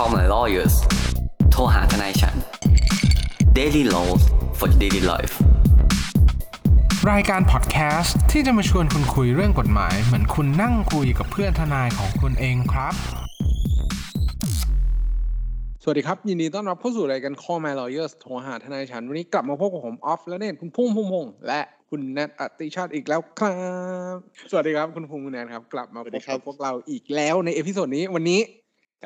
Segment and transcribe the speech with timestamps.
[0.00, 0.74] call my lawyers
[1.52, 2.36] โทรหาทนายฉัน
[3.58, 4.22] daily laws
[4.58, 5.34] for daily life
[7.10, 12.94] รายการพอดแคสต์ที่จะมาชวนคุณคุยเรื่องกฎหมาย เหมือนคุณนั่งคุยกับเพื่อนทนายของคุณเองครับ
[15.82, 21.60] สวัสดีครับ ยินดีต้อนรับเข้าสู่รายการ Call My Lawyers โทรหาทนายฉัน วันนี้กลับมาพบกับผมออฟและเนตคุณพุ่มพุ่มพงษ์และ
[21.90, 23.52] คุณแนทอติชาติอีกแล้วครั
[24.14, 24.16] บ
[24.50, 28.40] สวัสดีครับคุณพุ่มคุณแนทครับ กลับมาพบกับพวกเราอีกแล้วใน episode นี้วันนี้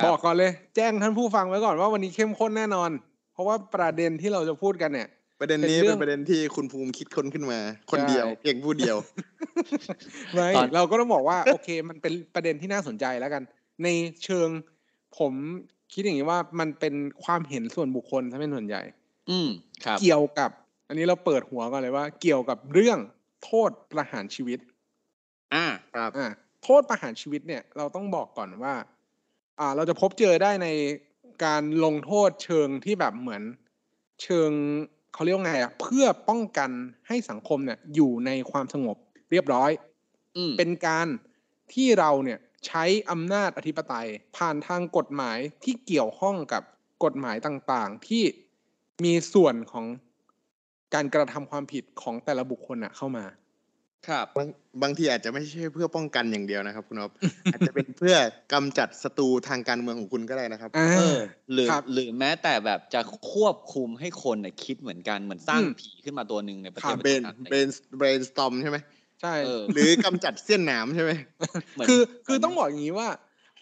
[0.04, 2.90] บอกก่อนเลย แจ้งท่านผู้ฟังไว้ก่อนว่าวันนี้เข้มข้นแน่นอน
[3.32, 5.08] เพราะว่าประเด็นที่เราจะพูดกันเนี่ย
[5.40, 7.58] ประเด็นนี้เป็นเรื่เป็องนประเด็นที่คุณภูมิคิดค้นขึ้นมา
[7.90, 8.96] คนเดียวใช่เพียงผู้เดียว
[10.34, 13.42] ไม่ตอนเราก็ต้องบอกว่า โอเค มันเป็นประเด็นที่น่าสนใจแล้วกัน
[13.84, 13.88] ใน
[14.24, 14.48] เชิง
[15.18, 15.32] ผม
[15.92, 16.94] คิดอย่างนี้ว่ามันเป็น
[17.24, 18.82] ความเห็นส่วนบุคคลถ้าเป็นส่วนใหญ่
[19.30, 19.48] อืม
[19.84, 20.50] ครับ เกี่ยวกับ
[20.88, 22.98] อันนี้เราเปิดหัวก่อนเลยว่า เกี่ยวกับเรื่อง
[23.44, 24.58] โทษประหารชีวิต
[25.54, 26.28] อ่าครับอ่า
[26.64, 28.74] โทษประหารชีวิตเนี่ย เราต้องบอกก่อนว่า
[29.60, 30.68] อ่าเราจะพบเจอได้ใน
[31.44, 33.42] การลงโทษเชิงที่แบบเหมือน
[34.22, 34.50] เชิง
[35.14, 36.70] เขาเรียกว่าไงอะเพื่อป้องกัน
[37.08, 38.96] ให้สังคมเนี่ยอยู่ในความสงบ
[39.30, 39.70] เรียบร้อย
[40.36, 41.06] อืมเป็นการ
[41.72, 46.62] ที่เราเนี่ยใช้อำนาจอธิปไตย ผ่านทางกฎหมายที่เกี่ยวข้องกับ
[47.04, 48.24] กฎหมายต่างๆ ที่
[49.04, 49.86] มีส่วนของ
[50.94, 53.24] การกระทำความผิดของแต่ละบุคคลน่ะเข้ามา
[54.08, 54.48] ครับบาง
[54.82, 57.12] บางทีอาจจะไม่ใช่เพื่อป้องกันอย่างเดียวนะครับ คุณอ๊อฟ
[57.50, 58.14] อาจจะเป็นเพื่อ
[58.52, 61.18] กำจัดศัตรูทางการเมืองของคุณก็ได้นะครับอ่าเออ
[61.52, 63.00] หรือครับหรือแม้แต่แบบจะ
[63.32, 67.68] ควบคุมให้คนน่ะคิดเหมือนกันเหมือนสร้างอืมผีขึ้นมาตัวหนึ่งในประเทศเบนนั้นเบน
[67.98, 68.78] เบนสตอมใช่ไหม
[69.20, 71.12] ใช่เออหรือกำจัดเสี้ยนหนามใช่ไหม
[71.74, 73.08] เหมืนคือคือเหมืนต้องบอกอย่างนี้ว่า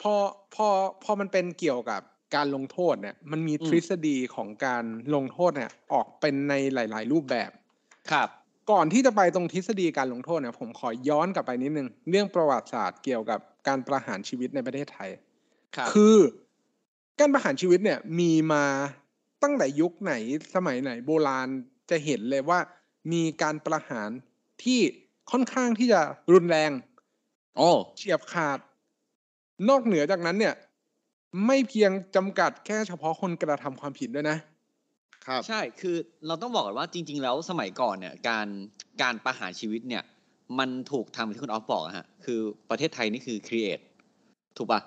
[0.03, 0.15] พอ
[0.55, 0.69] พอ
[1.05, 2.03] พอมันเป็นเกี่ยวกับ
[2.35, 7.51] การลงโทษเนี่ย มันมีอืมทฤษฎีของการลงโทษเนี่ย ออกเป็นในหลาย ๆ รูปแบบ
[8.11, 8.29] ครับ
[8.71, 15.11] ก่อนที่จะไปตรงทฤษฎีการลงโทษเนี่ยผมขอย้อนกลับไปนิดนึง เรื่องประวัติศาสตร์เกี่ยวกับการประหารชีวิตในประเทศไทย
[15.77, 16.17] ครับคือ
[17.21, 18.65] การประหารชีวิตเนี่ยมีมา
[19.43, 20.13] ตั้งแต่ยุคไหน
[20.55, 21.49] สมัยไหนโบราณ
[21.91, 22.59] จะเห็นเลยว่า
[23.13, 24.11] มีการประหาร
[24.65, 24.81] ที่
[25.31, 26.01] ค่อนข้างที่จะ
[26.33, 26.71] รุนแรง
[27.57, 28.59] โอ้เฉียบขาด
[29.69, 30.55] นอกเหนือจากนั้นเนี่ย
[31.47, 34.39] ไม่เพียงจำกัดแค่เฉพาะคนกระทำความผิดด้วยนะ
[35.29, 35.97] ครับใช่คือ
[36.27, 38.47] เราต้องบอกก่อนว่าจริง ๆ แล้วสมัยก่อนเนี่ยการ
[39.03, 40.03] การประหารชีวิตเนี่ย
[40.59, 42.41] มันถูกทำอย่างที่คุณออฟบอกอะฮะคือ
[42.71, 43.81] ประเทศไทยนี่คือครีเอท
[44.57, 44.81] ถูกปะ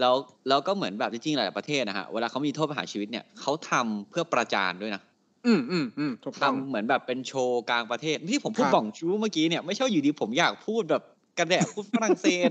[0.00, 0.14] แล้ว
[0.48, 5.02] แล้วก็เหมือนแบบจริงๆหลายๆประเทศนะฮะเวลาเขามีโทษประหารชีวิตเนี่ยเขาทำเพื่อประจานด้วยนะ
[5.46, 11.02] อืมอืมอืมถูกต้องทำเหมือนแบบเป็นโชว์กลางประเทศที่ผมพูดครับบ่องชูเมื่อกี้เนี่ยไม่ใช่ว่าอยู่ดีผมอยากพูดแบบ
[11.38, 12.50] กระแดะพูดฝรั่งเศส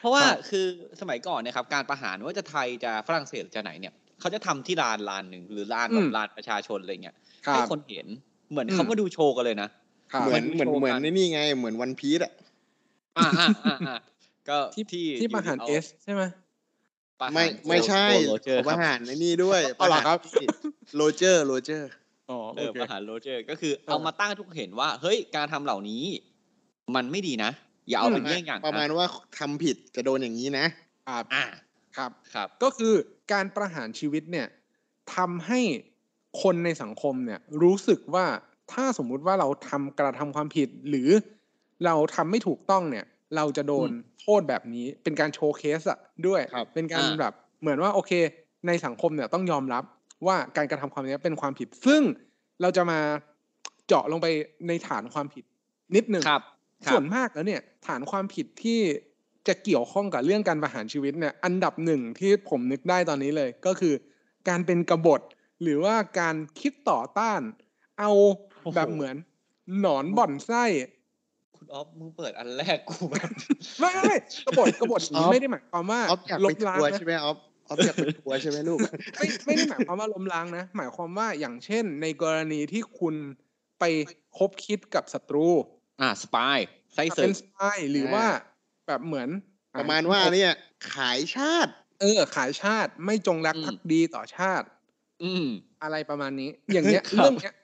[0.00, 0.66] เพราะว่าครับคือ
[1.00, 7.16] สมัยก่อนเนะครับการประหารไม่ว่าจะไทยจะฝรั่งเศสหรือจะไหนเนี่ย เขาจะทำที่ลานลานหนึ่งหรือลานแบบลานประชาชนอะไรเงี้ย
[7.46, 8.06] ครัให้บคนเห็น
[8.50, 9.68] เหมือนอืมเขามาดูโชว์กันเลยนะ
[10.12, 12.32] ครับเหมือนเหมือนโชว์เหมือนกันในนี่ไงเหมือนวันพีซอะ
[13.18, 13.96] อ่าอ่าอ่าอ่า
[14.48, 16.22] ก็ที่ที่ที่ประหารยู่เอดีสใช่ไหม
[17.20, 20.18] ประหารไม่ไม่ใช่โรเจอร์เขาคปรับระหารในนี่ด้วยอ๋อเหรอครับ
[20.96, 21.90] โรเจอร์โรเจอร์
[22.30, 26.04] อ๋อเอโออเคประหารโรเจอร์ ก็คือเออเอามาตั้งให้ทุกคนเห็นว่า เฮ้ยการทำเหล่านี้
[26.94, 27.50] มันไม่ดีนะ
[27.88, 29.06] อย่าเอาเป็นเยี่ยงอย่างนประมาณว่า
[29.38, 30.66] ทำผิดจะโดนอย่างนี้นะ
[31.08, 31.44] ครับอ่า
[31.96, 32.94] ครับครับ ก็คือ
[33.32, 34.46] การประหารชีวิตเนี่ย
[35.14, 35.60] ทำให้
[36.42, 38.26] คนในสังคมเนี่ยรู้สึกว่า
[38.72, 41.10] ถ้าสมมุติว่าเราทำกระทำความผิด หรือ
[41.86, 43.04] เราทำไม่ถูกต้องเนี่ย
[43.36, 43.88] เราจะโดน
[44.20, 48.12] โทษแบบนี้ เป็นการโชว์เคสอะด้วยครับเป็นการอ่าแบบเหมือนว่าโอเค
[48.66, 49.84] ในสังคมเนี่ยต้องยอมรับ
[50.26, 52.02] ว่าการกระทำความนี้เป็นความผิด ซึ่ง
[52.62, 53.00] เราจะมา
[53.86, 54.26] เจาะลงไป
[54.68, 55.44] ในฐานความผิด
[55.96, 56.42] นิดหนึ่งครับ
[56.86, 58.80] ครับส่วนมากแล้วเนี่ย ฐานความผิดที่
[59.48, 63.94] จะเกี่ยวข้องกับเรื่องการประหารชีวิตเนี่ยอันดับหนึ่งที่ผมนึกได้ตอนนี้เลย ก็คือ
[64.48, 65.20] การเป็นกบฏ
[65.62, 67.40] หรือว่าการคิดต่อต้าน
[68.00, 68.10] เอา
[68.74, 69.16] แบบเหมือน
[69.80, 70.64] หนอนบ่อนไส้
[71.56, 73.30] คุณออฟมึงเปิดอันแรกกูแบบ
[73.80, 74.16] ไม่ไม่ไม่
[74.46, 77.38] กบฏกบฏนี้ออฟไม่ได้หมายความว่าออฟอยากลไปบล้างทัวร์นะใช่ไหมออฟ
[77.68, 78.78] ออฟอยากไปทัวร์ใช่ไหมลูก
[79.18, 83.14] ไม่ไม่ได้หมายความว่าล้มล้างนะ หมายความว่าอย่างเช่น ในกรณีที่คุณ
[83.80, 83.84] ไป
[84.38, 85.48] คบคิดกับศัตรู
[86.00, 86.58] อ่าสปาย
[86.94, 88.24] ไส้ศึเป็กนสปายหรือว่า
[88.86, 89.28] แบบเหมือน
[89.78, 90.52] ประมาณว่าเนี่ย
[90.94, 94.66] ขายชาติ เออ ขายชาติไม่จงรักอืมภักดีต่อชาติ
[95.22, 95.46] อืม
[95.82, 97.54] อะไรประมาณนี้ อย่างเงี้ยครับเรื่องเนี้ย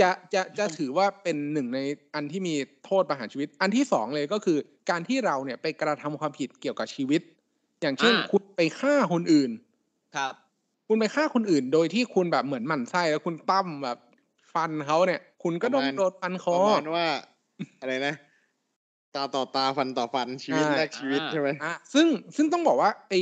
[0.00, 1.78] จะจะจะถือว่าเป็นหนึ่งใน
[2.14, 4.58] อันที่มีโทษประหารชีวิต อันที่สองเลยก็คือ
[4.90, 7.20] การที่เราเนี่ยไปกระทำความผิดเกี่ยวกับชีวิต
[7.82, 9.50] อย่างเช่นคุณไปฆ่าคนอื่น
[10.16, 10.34] ครับ
[10.88, 13.98] คุณไปฆ่าคนอื่น โดยที่คุณแบบเหมือนหมั่นไส้แล้วคุณตั้มแบบ
[14.52, 17.06] ฟันเขาเนี่ย คุณก็ต้องประมาณโดนฟันคปอระมาณว่า
[17.80, 18.14] อะไรนะ
[19.14, 23.20] ตาต่อตาฟันต่อฟันชีวิตใช่แลกชีวิตอ่าใช่ไหมอะซึ่งซึ่งต้องบอกว่าไอ้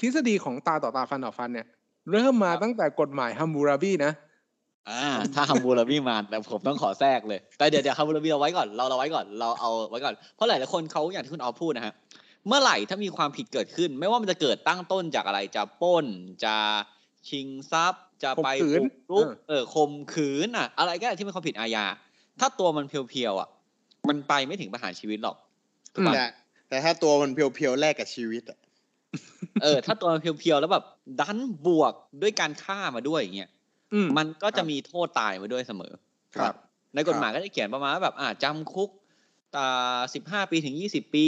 [0.00, 1.66] ทฤษฎีของตาต่อตาฟันต่อฟันเนี่ย
[2.10, 4.12] เริ่มมาตั้งแต่กฎหมายฮัมบูราบีนะ
[4.90, 5.04] อ่า
[5.34, 11.94] ถ้าฮัมบูราบีมาแต่ผมต้องขอแทรกเลย แต่เดี๋ยวเดี๋ยวฮัมบูราบีเราไว้ก่อนเราเราไว้ก่อนเราเอาไว้ก่อนเพราะหลายหลายๆคนเขาอย่างที่คุณออฟพูดนะฮะ
[12.46, 16.06] เมื่อไหร่ถ้ามีความผิดเกิดขึ้น ไม่ว่ามันจะเกิดตั้งต้นจากอะไรจะปล้น
[16.44, 16.56] จะ
[17.28, 21.84] ชิงทรัพย์ จะไปข่มขืนบุกรุกเออเออข่มขืนอะ อะไรก็ได้ที่เป็นความผิดอาญา
[22.40, 23.48] ถ้าตัวมันเพียวๆอะ
[24.08, 25.36] มันไปไม่ถึงประหารชีวิตหรอก
[25.94, 26.24] ถูกปะแต่
[26.68, 28.58] แต่ถ้าตัวมันเพียวๆแลกกับชีวิตอะ
[29.62, 30.84] เออ ถ้าตัวมันเพียวๆแล้วแบบ
[31.20, 31.92] ดันบวก
[32.22, 33.50] ด้วยการฆ่ามาด้วยอย่างเงี้ย
[33.94, 35.92] อืมมันก็ครัจะบมีโทษตายมาด้วยเสมอ
[36.34, 36.54] ครับ
[36.94, 38.90] ในกฎหมายก็จะเขียนประมาณว่าแบบ อ่าจำคุก
[39.56, 39.68] ตา
[40.14, 41.26] สิบห้าปีถึงยี่สิบปี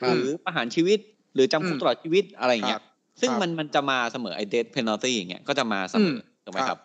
[0.00, 0.98] ครับหรือประหารชีวิต
[1.34, 2.84] หรือจำคุกอืมตลอดชีวิตอะไรอย่างเงี้ครัยบ
[3.20, 6.78] ซึ่งครับมันมันจะมาเสมอไอเดทเพน a ลตี้อย่างเงี้ยก็จะมาเสมอมถูกไหมครับ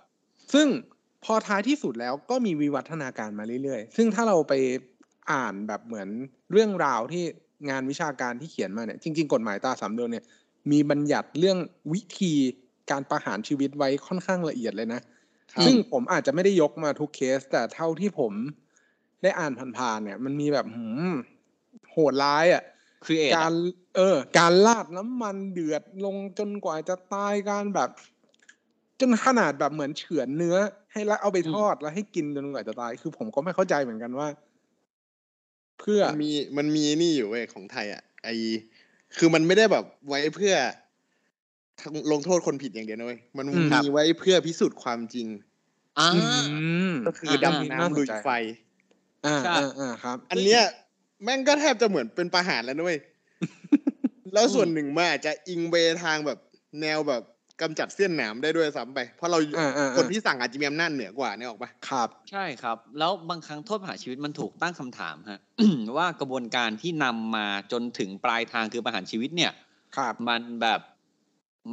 [0.54, 0.68] ซึ่ง
[1.26, 4.54] พอท้ายที่สุดแล้วก็มีวิวัฒนาการมาเรื่อยๆ ซึ่งถ้าเราไป
[5.32, 6.10] อ่านแบบเหมือน
[6.52, 7.24] เรื่องราวที่
[7.70, 10.26] งานวิชาการที่เขียนมาเนี่ยจริง ๆ กฎหมายตราสามเดือนเนี่ย
[10.72, 11.58] มีบัญญัติเรื่อง
[11.94, 12.34] วิธี
[12.92, 15.02] การประหารชีวิตไว้ค่อนข้างละเอียดเลยนะ
[15.54, 18.34] ครับซึ่งผมอาจจะไม่ได้ยกมาทุกเคส แต่เท่าที่ผม
[19.24, 21.10] ได้อ่านผ่านๆเนี่ย มันมีแบบหืม
[21.92, 22.64] โหดร้ายอะ
[23.06, 23.54] ครีเอทการ
[23.96, 27.90] เออ การลาดน้ำมันเดือดลงจนกว่าจะตายการแบบ
[29.00, 30.58] จนขนาดแบบเหมือนเฉือนเนื้อ
[30.92, 34.28] ให้แล้วเอาไปทอดแล้วให้กินจนกว่าจะตาย คือผมก็ไม่เข้าใจเหมือนกันว่า
[35.80, 38.30] เพื่อมันมีมันมีนี่อยู่เว้ยของไทยอะไอ
[39.18, 40.56] คือมันไม่ได้แบบไว้เพื่อ
[42.12, 45.28] ลงโทษคนผิดอย่างเดียวนะเว้ยมันอืมมีไว้เพื่อพิสูจน์ความจริง
[46.00, 46.20] อ่าอื
[46.92, 48.30] มก็คือดำน่าน้ำสลุนยใจไฟ
[49.26, 50.64] อ่าใช่อ่าอ่าครับ อันเนี้ย
[51.24, 53.00] แม่งก็แทบจะเหมือนเป็นประหารแล้วนะเว้ย
[54.34, 56.40] แล้วส่วนหนึ่งมันอาจจะอิงไปทางแบบ
[56.82, 57.24] แนวแบบ
[57.62, 65.40] กำจัดเสี้ยนหนามได้ด้วยซ้ำไป เพราะเราอ่าอ่าอ่าคนที่สั่งอาจจะมีอำนาจเหนือกว่าเนี่ยออกปะครับ ใช่ครับ แล้วบางครั้งโทษประหารชีวิตมันถูกตั้งคำถามฮะ
[65.98, 69.52] ว่ากระบวนการที่นำมาจนถึงปลายทางคือประหารชีวิตเนี่ย
[69.98, 70.82] ครับ มันแบบ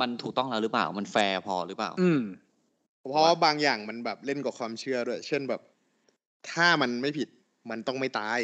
[0.01, 2.23] มันถูกต้องแล้วหรือเปล่า มันแฟร์พอหรือเปล่า อืม
[3.11, 5.61] เพราะว่าบางอย่างมันแบบเล่นกับความเชื่อด้วย เช่นแบบ
[6.51, 7.29] ถ้ามันไม่ผิด
[7.71, 8.39] มันต้องไม่ตาย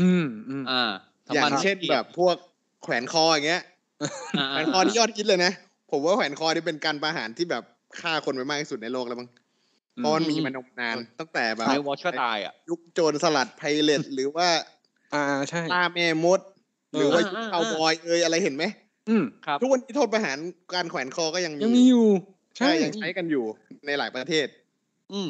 [0.08, 0.92] ืมอืมอ่า
[1.26, 2.36] ถ้อย่างมันเช่นแบบพวก
[2.82, 3.62] แขวนคออย่างเงี้ย
[4.38, 5.52] อ่าแขวนคอที่ยอดฮิตเลยนะ
[5.92, 7.64] ผมว่าแขวนคอที่เป็นการประหารที่แบบ
[8.00, 9.28] ฆ่าคนไปมากที่สุดในโลกแล้วมั้ง
[9.96, 14.48] เพราะมันมีมานมนานตั้งแต่แบบในวอชตายอะยุคโจรสลัดไพเรตหรือว่า
[15.14, 16.40] อ่าใช่ล่าแม่มด
[16.92, 18.64] หรือว่ายุคอ่าคาวบอยเอยอะไรเห็นไหม
[19.08, 20.38] อืมครับทุกวันนี้โทษประหาร
[20.74, 22.06] การแขวนคอก็ยังมียังมีอยู่
[22.56, 23.44] ใช่ใช่ยังใช้กันอยู่
[23.86, 24.46] ในหลายประเทศ
[25.12, 25.28] อืม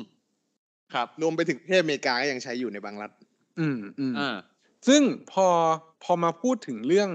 [0.94, 3.11] ครับรวมไปถึงประเทศอเมริกาก็ยังใช้อยู่ในบางรัฐ
[3.61, 4.37] อืมอืมอ่า
[4.88, 5.47] ซึ่งพอ
[6.05, 7.11] พอมาพูดถึงเรื่อง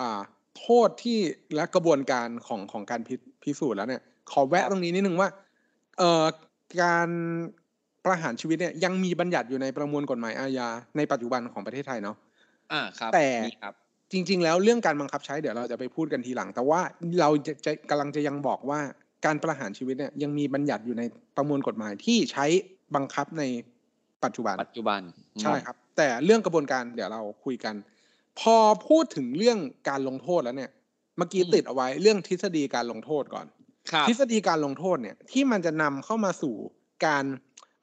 [0.00, 0.20] อ่า
[0.58, 1.18] โทษที่
[1.54, 5.28] และกระบวนการของของการพิพิสูจน์แล้วเนี่ย ขอแวะตรงนี้นิดนึงว่า
[5.98, 6.24] เอ่อ
[6.82, 7.08] การ
[8.04, 12.16] ประหารชีวิตเนี่ยยังมีบัญญัติอยู่ในประมวลกฎหมายอาญาในปัจจุบันของประเทศไทยเนาะ
[12.72, 13.74] อ่าครับ แต่นี่ครับ
[14.12, 16.80] จริง ๆ แล้วเรื่องการบังคับใช้เดี๋ยวเราจะไปพูดกันทีหลัง แต่ว่า
[17.20, 18.80] เราจะจะกำลังจะยังบอกว่า
[19.26, 21.02] การประหารชีวิตเนี่ยยังมีบัญญัติอยู่ใน
[21.36, 22.46] ประมวลกฎหมายที่ใช้
[22.94, 23.42] บังคับใน
[24.24, 25.00] ปัจจุบันปัจจุบัน
[25.42, 27.74] ใช่ครับ แต่เรื่องกระบวนการเดี๋ยวเราคุยกัน
[28.40, 28.56] พอ
[28.88, 29.58] พูดถึงเรื่อง
[29.88, 30.70] การลงโทษแล้วเนี่ย
[31.16, 33.46] เมื่อกี้ติดเอาไว้เรื่องทฤษฎีการลงโทษก่อน
[33.90, 36.54] ครับทฤษฎีการลงโทษเนี่ยที่มันจะนำเข้ามาสู่
[37.06, 37.24] การ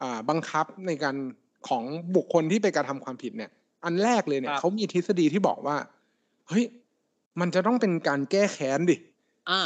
[0.01, 1.15] อ่าบังคับในการ
[1.67, 1.83] ของ
[2.15, 3.51] บุคคลที่ไปกระทำความผิดเนี่ย
[3.85, 5.77] อันแรกเลยเนี่ยเขามีทฤษฎีที่บอกว่า
[6.49, 6.65] เฮ้ย
[7.39, 8.95] มันจะต้องเป็นการแก้แค้นดิ
[9.49, 9.61] อ่า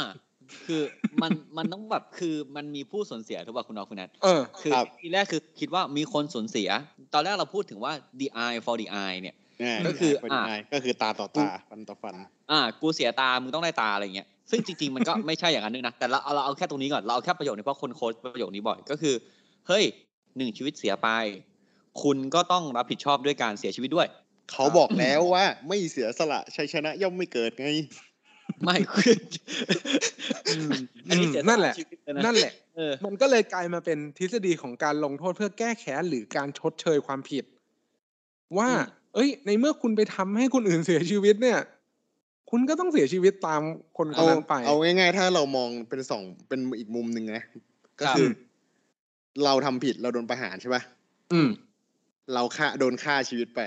[0.66, 0.82] คือ
[1.22, 6.68] มันมันต้องแบบคือมันมีผู้สูญเสียถูกป่ะคุณนอคุณนัทเออคือครับทีแรกคือคิดว่ามีคนสูญเสีย
[7.12, 9.45] ตอนแรกเราพูดถึงว่า the eye for the eye เนี่ยอ่า
[9.86, 12.14] ก็คือเป็นอะยังไงก็คือตาต่อตาฟันต่อฟัน
[12.50, 19.14] อ่า กูเสียตามึงต้องได้ตาอะไรเงี้ยซึ่งจริงๆมันก็ไม่ใช่อย่างนั้นนึงนะแต่เราเอาเราเอาแค่ตรงนี้ก่อนเราเอาแค่ประโยคนี้เพราะคนโค้ชประโยคนี้บ่อยก็คือ
[19.68, 19.84] เฮ้ย
[20.36, 21.08] หนึ่งชีวิตเสียไป
[22.02, 24.06] คุณก็ต้องรับผิดชอบด้วยการเสียชีวิตด้วย
[24.52, 27.66] เขาบอกแล้วว่าไม่เสียสละชัยชนะย่อมไม่เกิดไง
[28.64, 29.16] ไม่คือ
[30.48, 30.72] อืม
[31.10, 37.44] อันนี้เสียนั่นแหละชีวิตเยนั่นแหละเออมันก็เลยกลายมาเป็นทฤษฎีของการลงโทษเพื่อแก้แค้นหรือการชดเชยความผิด
[38.58, 41.58] ว่าอืม เอ้ย ในเมื่อคุณไปทำให้คนอื่นเสียชีวิตเนี่ย
[42.50, 43.62] คุณก็ต้องเสียชีวิตตาม
[43.96, 47.44] คนคนเอานั้นไป เอาง่ายๆ ถ้าเรามองเป็นสองเป็นอีกมุมหนึ่งนะ
[48.00, 48.26] ก็คือ
[49.44, 50.82] เราทำผิดเราโดนประหารใช่ปะ
[51.32, 51.48] อืม
[52.34, 53.60] เราฆ่าโดนฆ่าชีวิตไป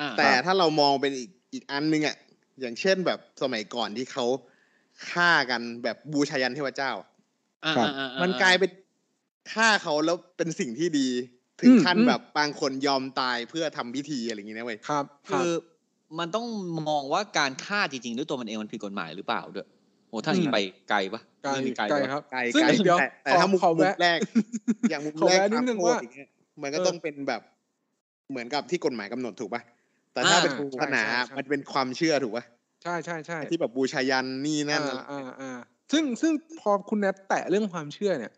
[0.00, 2.16] อ่าแต่ถ้าเรามองเป็นอีกอีกอันหนึงอะ
[2.60, 4.26] อย่างเช่นแบบสมัยก่อนที่เขา
[5.10, 6.92] ฆ่ากันแบบบูชายันเทพเจ้า
[7.64, 8.70] อ่าครับอ่อ่อ่มันกลายเป็น
[9.52, 11.08] ฆ่าเขาแล้วเป็นสิ่งที่ดี
[11.62, 15.50] ถึงอืมขั้นอืมแบบบางคนยอมตายเพื่อทำพิธีอะไรอย่างงี้นะเว้ยครับครับ คือ
[16.18, 16.46] มันต้อง
[16.88, 19.66] มองว่าการฆ่าจริงๆด้วยตัวมันเองมันผิดกฎหมายหรือเปล่าด้วย
[20.08, 20.58] โอ้ถ้าอย่างนี้อืมไป
[20.90, 24.18] ไกลปะไกลเรื่องนี้ไกลปะครับไกลซึ่งไกลเดี๋ยวแต่แต่ขอถ้ามุมขอมุมแวะแรก
[24.90, 26.28] อย่างมุมขอแรกแวะนิดตามนึงโทษว่าอย่างเงี้ย
[26.62, 27.42] มันก็เออต้องเป็นแบบ
[28.30, 29.62] เหมือนกับที่กฎหมายกำหนดถูกป่ะ
[30.12, 32.44] แต่ถ้าอ่าเป็นศาสนาใช่ใช่ใช่มันเป็นความเชื่อถูกป่ะ
[32.82, 35.58] ใช่ใช่ใช่ที่แบบบูชายันนี่นั่นอ่าอะไรอ่าอ่า
[35.92, 38.32] ซึ่งซึ่งพอคุณแนทแตะเรื่องความเชื่อเนี่ย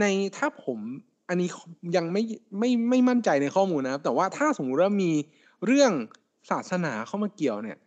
[0.00, 0.04] ใน
[0.36, 0.78] ถ้าผม
[1.28, 1.48] อันนี้
[1.96, 2.22] ยังไม่
[2.58, 5.10] ไม่ไม่มั่นใจในข้อมูลนะครับ แต่ว่าถ้าสมมุติว่ามี
[5.66, 5.92] เรื่อง
[6.50, 7.80] ศาสนาเข้ามาเกี่ยวเนี่ยจ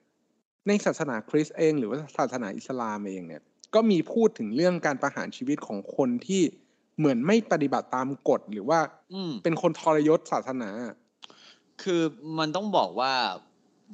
[0.67, 3.41] ในศาสนาคริสต์เอง หรือว่าศาสนาอิสลามเองเนี่ย
[3.75, 6.41] ก็มีพูดถึงเรื่องการประหารชีวิตของคนที่
[6.97, 8.79] เหมือนไม่ปฏิบัติตามกฎหรือว่า
[9.13, 10.69] อืมเป็นคนทรยศศาสนา
[11.83, 12.01] คือ
[12.39, 13.13] มันต้องบอกว่า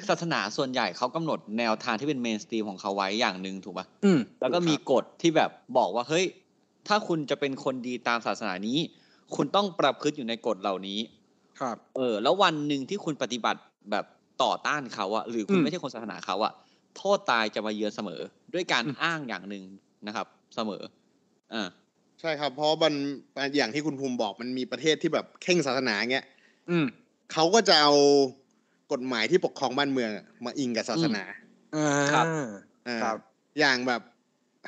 [0.10, 6.26] ศาสนาส่วนใหญ่เขากำหนดแนวทางที่เป็นเมนสตรีมของเขาไว้อย่างหนึ่งถูกปะอืมแล้วก็มีกฎที่แบบบอกว่าเฮ้ย
[6.88, 8.80] ถ้าคุณจะเป็นคนดีตามศาสนานี้
[9.36, 11.00] คุณต้องประพฤติอยู่ในกฎเหล่านี้
[11.60, 13.62] ครับ เออ แล้ววันหนึ่งที่คุณปฏิบัติ
[13.92, 14.06] แบบ
[14.44, 16.54] ต่อต้านเขาอะหรือคุณอืมไม่ใช่คนศาสนาเขาอะ
[16.98, 18.22] โทษตายจะมาเยือนเสมอ
[18.54, 19.64] ด้วยการอืมอ้างอย่างหนึ่ง
[20.08, 20.84] นะครับ เสมอ
[21.54, 21.68] อ่า
[22.20, 22.94] ใช่ครับ เพราะมัน
[23.58, 26.26] อย่างที่คุณภูมิบอกมันมีประเทศที่แบบเข่งศาสนาเงี้ย
[26.70, 26.86] อืม
[27.34, 27.94] เขาก็จะเอา
[28.92, 31.24] กฎหมายที่ปกครองบ้านเมืองอะมาอิงกับศาสนา
[31.76, 32.26] อ่าครับ
[32.88, 33.18] อ่าครับ
[33.60, 34.02] อย่างแบบ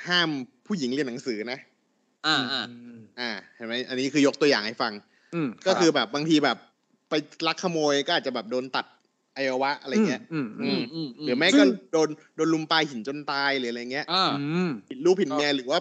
[0.07, 0.29] ห้าม
[0.67, 1.59] ผู้หญิงเรียนหนังสือนะ
[2.27, 2.67] อ่าอ่าม
[3.19, 4.93] อ่าเห็นไหมอันนี้คือยกตัวอย่างให้ฟัง
[5.35, 6.57] อืมก็คือรับแบบบางทีแบบ
[7.09, 7.13] ไป
[7.47, 8.85] ลักขโมยก็อาจจะแบบโดนตัด
[9.35, 15.79] อวัยวะอะไรเงี้ยอืมอือืมมอืมหรือไม่ซึ่ก็งโดนโดนลุมปลาหินจนตายหรืออะไรเงี้ยอ่าอืมผิดรูปผิดเมียหรือว่า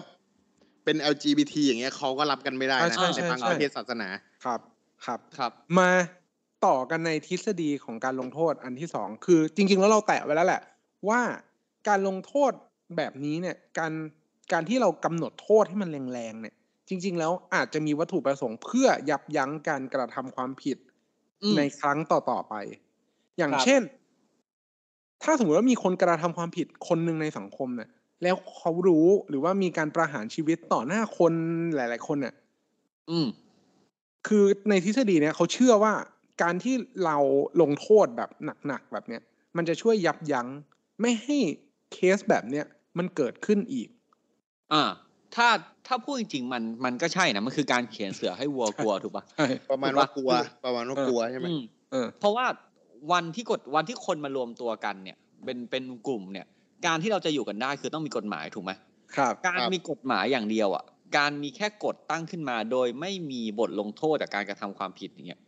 [0.85, 4.07] เป็น LGBT อย่างเงี้ยเขาก็รับกันไม่ได้ใช่นะใช่ในใช่ทางใช่ประเทศศาสนา
[4.45, 4.59] ครับ
[5.05, 5.89] ครับครับ มา
[6.65, 10.61] ต่อกันในทฤษฎีของการลงโทษอันที่สองคือจริง ๆ แล้วเราแตะไว้แล้วแหละ
[11.09, 11.21] ว่า
[11.87, 12.51] การลงโทษ
[12.97, 13.91] แบบนี้เนี่ย การ
[14.51, 16.55] การที่เรากำหนดโทษให้มันแรงๆเนี่ย
[16.89, 20.77] จริง ๆ แล้วอาจจะมีวัตถุประสงค์เพื่อยับยั้งการกระทำความผิด
[21.43, 22.55] อืมในครั้งต่อๆไป
[23.37, 23.81] อย่างครับเช่น
[25.23, 27.89] ถ้าสมมติว่ามีคนกระทำความผิดคนหนึ่งในสังคมเนี่ย
[28.23, 31.33] แล้วเขารู้หรือว่ามีการประหารชีวิตต่อหน้าคน
[31.75, 32.35] หลาย ๆ คนเนี่ย
[33.09, 33.27] อืม
[34.27, 35.93] คือในทฤษฎีเนี่ยเขาเชื่อว่า
[36.41, 36.75] การที่
[37.05, 37.17] เรา
[37.61, 38.29] ลงโทษแบบ
[38.67, 39.21] หนักๆแบบเนี้ย
[39.57, 40.47] มันจะช่วยยับยั้ง
[41.01, 41.37] ไม่ให้
[41.91, 42.65] เคสแบบเนี้ย
[42.97, 43.87] มันเกิดขึ้นอีก
[44.73, 44.83] อ่า
[45.35, 45.47] ถ้า
[45.87, 50.31] ถ้าพูดจริงๆมันมันก็ใช่นะมันคือการเขียนเสือให้วัวกลัวถูกปะใช่ประมาณถูกปะว่ากลัว
[50.63, 51.59] ประมาณว่ากลัวใช่ไหมอืม
[51.91, 52.45] เออเพราะว่า
[53.11, 56.45] วันที่กฎวันที่คนมารวมตัวกันเนี่ย เป็นเป็นกลุ่มเนี่ย
[56.85, 58.71] การที่เราจะอยู่กันได้คือต้องมีกฎหมายถูกไหม
[59.15, 60.83] ครับ การมีกฎหมายอย่างเดียวอะ
[61.17, 65.39] การมีแค่กฎตั้งขึ้นมา โดยไม่มีบทลงโทษจากการกระทำความผิดอย่างเงี้ย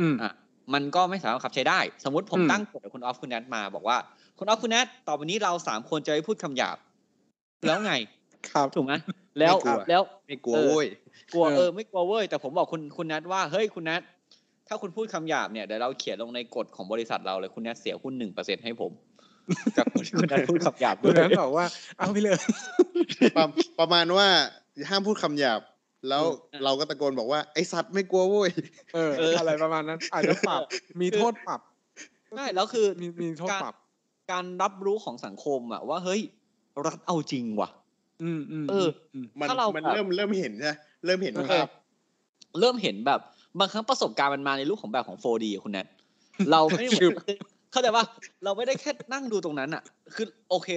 [0.00, 0.30] อืมอะ
[0.74, 3.98] มันก็ไม่สามารถบังคับใช้ได้ สมมติผมอืมตั้งกฎกับคุณออฟคุณแนทมาบอกว่า
[4.38, 6.76] คุณออฟคุณแนทต่อไปนี้เราสามคนจะไม่พูดคำหยาบ
[7.66, 7.92] แล้วไง
[8.52, 8.92] ครับถูกไหม
[9.38, 10.86] แล้วไม่กลัวแล้วไม่กลัวเออโว้ย
[11.32, 14.02] กลัวเออเออไม่กลัวเว้ยแต่ผมบอกคุณคุณแนทว่าเฮ้ยคุณแนท
[14.68, 18.92] ถ้าคุณพูดคำหยาบเนี่ยเดี๋ยวเราเขียนลงในกฎของบริษัทเราเลยคุณแนทเสียหุ้นหนึ่งเปอร์เซ็นให้ผม
[19.76, 21.66] จากคนที่คุณแนทพูดคำหยาบคุณด้วนั้นยบอกว่า
[21.98, 22.38] เอาไปเลย
[23.36, 23.46] ประ
[23.78, 24.26] ประมาณว่า
[24.88, 25.60] ห้ามพูดคำหยาบ
[26.08, 28.50] แล้วอืมเราก็ตะโกนบอกว่าไอสัตว์ไม่กลัวโว้ย
[28.94, 30.60] เออเอออ อะไรประมาณนั้นอาจจะปรับ
[31.00, 31.60] มีโทษปรับ
[32.36, 33.74] ใช่แล้วคือมีมีโทษการปรับ
[34.32, 36.20] การรับรู้ของสังคมอะว่าเฮ้ย
[36.86, 37.68] รัฐเอาจริงว่ะ
[38.22, 38.88] อืมอืมเออ
[39.24, 40.74] มมันถ้าเรามันแบบเริ่มเริ่มเห็นใช่ไหม
[41.06, 41.66] เริ่มเห็นเออภาพ
[42.60, 43.20] เริ่มเห็นแบบ
[43.58, 45.86] บางครั้งประสบการณ์มันมาในรูปของแบบของ 4D อะคุณแนท
[46.50, 47.10] เราไม่ได้คือ
[47.72, 48.04] เข้าใจว่า
[48.44, 49.82] เราไม่ได้แค่นั่งดูตรงนั้นอะ
[50.14, 50.68] คือโอเค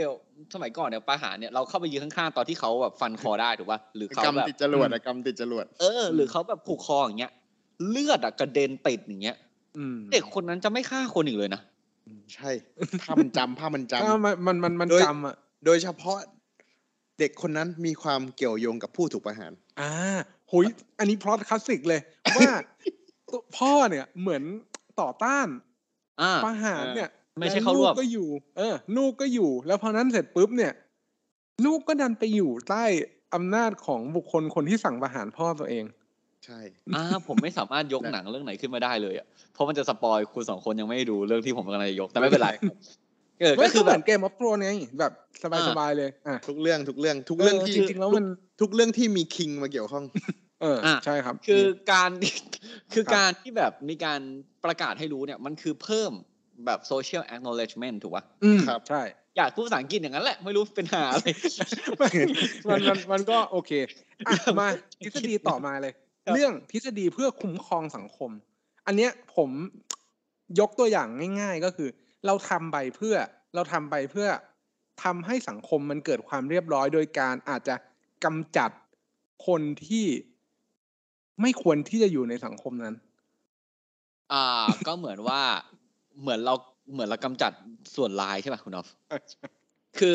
[0.54, 7.32] สมัยก่อนเนี่ยประหารเนี่ยเราเข้าไปยืนข้างๆตอนที่เขาแบบฟันคอได้ถูกป่ะหรือเขากรรมแบบติดจรวดอะกรรมติดจรวดเออ หรือเขาแบบผูกคออย่างเงี้ย
[7.90, 9.38] เลือดอะกระเด็นติดอย่างเงี้ย
[9.78, 11.62] อืมเด็กคนนั้นจะไม่ฆ่าคนอีกเลยนะ
[12.36, 12.52] ใช่
[13.02, 16.18] ภาพมันจำภาพมันจำถ้ามันมันมันมันโดยจำอะโดยเฉพาะ
[17.20, 19.92] เด็กคนนั้นมีความเกี่ยวโยงกับผู้ถูกประหาร อ่า
[20.52, 20.66] หุย
[21.00, 22.02] อันนี้พล็อตคลาสสิกเลย
[22.38, 22.52] ว่า
[23.30, 24.44] ตัวพ่อเนี่ยเหมือน
[25.02, 25.48] ต่อต้าน
[26.22, 27.10] อ่าประหารเนี่ย
[27.40, 30.74] ไม่ใช่แล้วเข้าร่ลูวกมก็อยู่ เออ ลูกก็อยู่ แล้วพอนั้นเสร็จปุ๊บเนี่ย
[31.66, 32.84] ลูกก็ดันไปอยู่ใต้
[33.36, 35.86] อำนาจของบุคคลคนที่สั่งประหารพ่อตัวเอง
[36.46, 36.60] ใช่
[36.96, 42.50] อ่าผมไม่สามารถยกหนังเรื่องไหนขึ้นมาได้เลยอะเพราะมันจะ spoil คุณสองคนยังไม่ได้ดูเรื่องที่ผมกำลังจะยกแต่ไม่เป็นไร
[43.40, 44.70] เออก็ก็คืคือแบบแบบเกมออฟโ o รไง
[45.00, 45.12] แบบ
[45.68, 48.26] สบายๆเลยอะทุกเรื่องทุกเรื่องทุกเรื่องเออที่จริงๆแล้วมัน
[48.62, 50.04] ทุกเรื่องที่มีคิงมาเกี่ยวข้อง
[50.62, 52.10] เอออะใช่ครับ คือการ
[52.94, 54.22] คือครับการที่แบบมีการ
[54.66, 56.12] ประกาศให้รู้เนี่ยมันคือเพิ่ม
[56.66, 59.02] แบบ social acknowledgement ถูกป่ะอืมครับใช่
[59.38, 61.26] อยากพูดภาษาอังกฤษอย่างนั้นแหละ ไม่รู้เป็นหาอะไร
[62.70, 63.72] มันมันมันก็โอเค
[64.28, 64.68] อะมา
[65.04, 65.94] ทฤษฎีต่อมาเลย
[66.26, 68.32] ครับเรื่องทฤษฎีเพื่อคุ้มครองสังคม
[68.88, 69.50] อันเนี้ยผม
[70.60, 71.08] ยกตัวอย่าง
[71.42, 71.90] ง่าย ๆ ก็คือ
[72.26, 73.16] เราทำไปเพื่อ
[73.56, 74.28] เราทำไปเพื่อ
[75.04, 77.76] ทำให้สังคมมันเกิดความเรียบร้อย โดยการอาจจะ
[78.26, 78.72] กำจัด
[79.48, 80.06] คนที่
[81.42, 82.96] ไม่ควรที่จะอยู่ในสังคมนั้น
[84.34, 84.46] อ่า
[84.88, 85.42] ก็เหมือนว่า
[86.22, 86.54] เหมือนเรา
[86.94, 87.52] เหมือนเรากำจัด
[87.96, 88.88] ส่วนลายใช่ป่ะคุณออฟ
[90.00, 90.14] คือ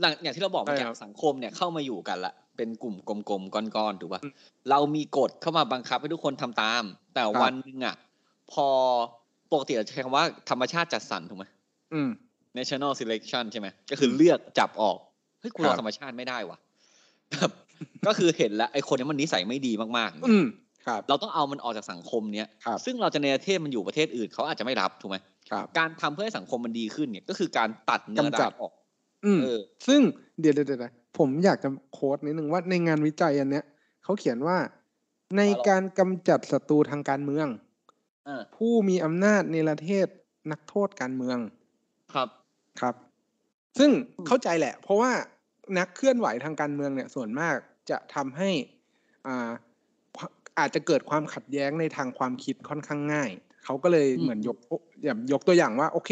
[0.00, 4.32] หลังอย่างที่เราบอกเมื่อใช่กี้ครับสังคมเนี่ยเข้ามาอยู่กันละเป็นกลุ่มกลมๆก้อนๆถูกป่ะอืม
[4.70, 6.84] เรามีกฎเข้ามาบังคับให้ทุกคนทำตาม
[7.14, 7.96] แต่ครับวันหนึ่งอะ
[8.52, 8.68] พอ
[9.52, 11.44] ปกติเราจะใช้คำว่าธรรมชาติจัดสรรถูกไหม
[11.94, 12.08] อืม
[12.58, 14.98] national selection ใช่ไหมก็คือเลือกจับออก
[15.40, 16.58] เฮ้ยกูรคอรับธรรมชาติไม่ได้ว่ะ
[17.32, 17.50] แบบ
[18.06, 20.46] ก็คือเห็นแล้วไอ้คนนี้มันนิสัยไม่ดีมากๆอืม
[20.86, 25.16] ครับ เราต้องเอามันออกจากสังคมเนี้ยครับซึ่งเราจะในประเทศมันอยู่ประเทศอื่นเขาอาจจะไม่รับถูกไหม
[25.50, 28.72] ครับการทำเพื่อให้สังคมมันดีขึ้นเนี่ยก็คือการตัดเนื้อกำจัร้าดยออก
[29.24, 30.00] อืมเออซึ่ง
[30.40, 33.64] เดี๋ยวเดี๋ยวเดี๋ยวผมอยากจะโค้ดนิดนึงว่าในงานวิจัยอันเนี้ย
[34.04, 34.56] เขาเขียนว่า
[35.36, 37.65] ในการกำจัดศัตรูทางการเมืองอ่า
[38.56, 40.06] ผู้มีอำนาจในประเทศ
[40.52, 41.38] นักโทษการเมือง
[42.14, 42.28] ครับ
[42.80, 42.94] ครับ
[43.78, 43.90] ซึ่ง
[44.26, 45.12] เข้าใจแหละ เพราะว่า
[45.78, 47.56] นักเคลื่อนไหวทางการเมืองเนี่ยส่วนมาก
[47.90, 48.50] จะทำให้
[49.26, 49.50] อ่า
[50.58, 53.30] อาจจะเกิดความขัดแย้งในทางความคิดค่อนข้างง่าย
[53.64, 54.56] เขาก็เลยอืมเหมือนยก
[55.04, 56.10] อย่างยกตัวอย่างว่า โอเค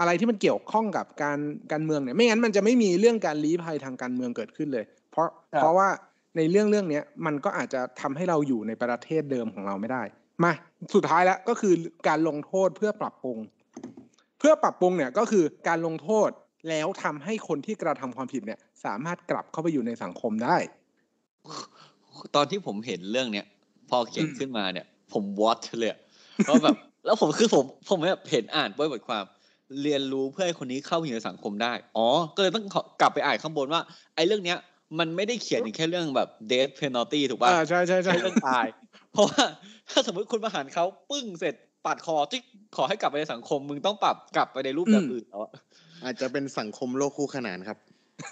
[0.00, 1.38] อะไรที่มันเกี่ยวข้องกับการ
[1.72, 5.88] การเมืองเนี่ย ไม่งั้นมันจะไม่มีเรื่องการลี้ภัยทางการเมืองเกิดขึ้นเลย เพราะเพราะว่า
[6.36, 10.02] ในเรื่องเรื่องเนี้ยมันก็อาจจะทำให้เราอยู่ในประเทศเดิมของเราไม่ได้
[10.44, 10.52] มา
[10.94, 11.74] สุดท้ายแล้วก็คือ
[12.08, 13.38] การลงโทษเพื่อปรับปรุง
[14.38, 16.30] เพื่อปรับปรุงเนี่ยก็คือการลงโทษ
[16.68, 20.56] แล้วทำให้คนที่กระทำความผิดเนี่ย สามารถกลับเข้าไปอยู่ในสังคมได้
[22.34, 23.46] ตอนที่ผมเห็นเรื่องเนี้ย
[23.90, 25.98] พอเขียนอืมขึ้นมาเนี่ย ผมวอตเลยอะ
[26.44, 29.24] เพราะแบบ แล้วผมคือผมผมแบบเห็นอ่านบทความ
[29.82, 33.80] เรียนรู้เพื่อให้คนนี้เข้าอยู่ในสังคมได้ อ๋อ ก็เลยต้องขอกลับไปอ่านข้างบนว่า
[34.14, 34.58] ไอ้เรื่องเนี้ย
[34.98, 38.66] มันไม่ได้เขียนถึงแค่เรื่องแบบ death penalty ถูกป่ะอ่าใช่ใช่ใช่แค่เรื่องตาย
[39.16, 39.44] เพราะว่า
[39.90, 41.54] ถ้าสมมติคุณประหารเขาปึ้งเสร็จ
[41.84, 42.42] ปาดคอจิ๊ก
[42.76, 45.52] ขอให้กลับไปในสังคม มึงต้องปรับกลับไปในรูปแบบอื่นแล้วอะ
[46.04, 47.78] อาจจะเป็นสังคมโลกคู่ขนานครับ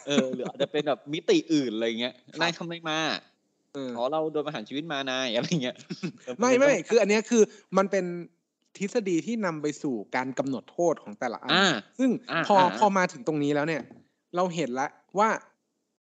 [0.07, 2.99] เออหรืออาจจะเป็นแบบมิติอื่นอะไรเงี้ยนายทำอะไรมา
[3.75, 5.77] เอออ๋อเราโดนประหารชีวิตมานายอะไรเงี้ย
[6.25, 7.43] เออไม่ไม่คือ อันเนี้ยคือ
[7.79, 8.05] มันเป็น
[8.79, 11.67] ทฤษฎีที่นำไปสู่การกำหนดโทษของแต่ละอันอ่า
[11.99, 13.83] ซึ่งอ่าพออ่าพอมาถึงตรงนี้แล้วเนี่ย
[14.37, 15.29] เราเห็นแล้วว่า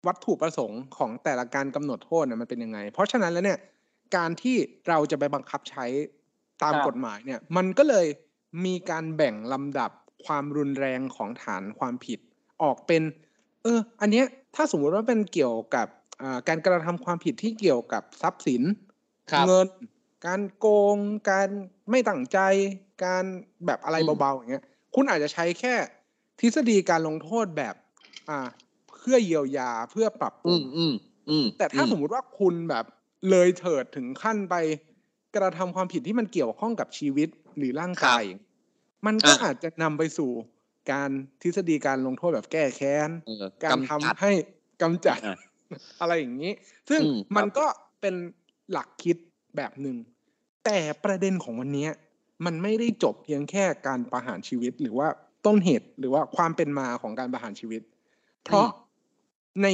[0.07, 3.59] วัตถุประสงค์ของแต่ละการกำหนดโทษเนี่ยมันเป็นยังไง เพราะฉะนั้นแล้วเนี่ย
[4.17, 4.57] การที่
[4.89, 5.85] เราจะไปบังคับใช้
[6.63, 8.07] ตามกฎหมายเนี่ย มันก็เลย
[8.65, 9.91] มีการแบ่งลำดับ
[10.27, 12.19] ความรุนแรงของฐานความผิด
[12.63, 13.03] ออกเป็น
[13.63, 15.89] เออ อันเนี้ยถ้าสมมุติว่าเป็นเกี่ยวกับ
[16.23, 18.63] อ่าการกระทำความผิดที่เกี่ยวกับทรัพย์สิน
[19.33, 19.67] ครับเงิน
[20.27, 20.97] การโกง
[21.31, 21.49] การ
[21.91, 22.39] ไม่ตั้งใจ
[23.05, 23.25] การ
[23.67, 25.75] แบบอะไรอืมเบาๆอย่างเงี้ย คุณอาจจะใช้แค่
[26.41, 27.75] ทฤษฎีการลงโทษแบบ
[28.29, 28.39] อ่า
[28.99, 30.95] เพื่อเยียวยาเพื่อปรับปอืรุงมอืม
[31.31, 32.85] อืมแต่ถ้าอืสมมุติว่าคุณแบบ
[33.31, 34.55] เลยเถิดถึงขั้นไป
[35.37, 38.25] กระทำความผิดที่มันเกี่ยวข้องกับชีวิตหรือร่างกาย
[39.07, 40.31] มันก็อาจจะนำไปสู่
[40.93, 41.11] การ
[41.43, 44.33] ทฤษฎีการลงโทษแบบแก้แค้นเออการทำกำจัดให้
[44.83, 45.39] กำจัดอะ
[46.01, 46.53] อะไรอย่างนี้
[46.89, 47.67] ซึ่งอืมครับมันก็
[48.01, 48.15] เป็น
[48.73, 49.17] หลักคิด
[49.57, 49.97] แบบหนึ่ง
[50.65, 51.91] แต่ประเด็นของวันเนี้ย
[52.45, 55.09] มันไม่ได้จบเพียงแค่การประหารชีวิต หรือว่า
[55.47, 57.83] ต้นเหตุหรือว่าความเป็นมาของการประหารชีวิต
[58.45, 58.67] เพราะ
[59.63, 59.69] ใน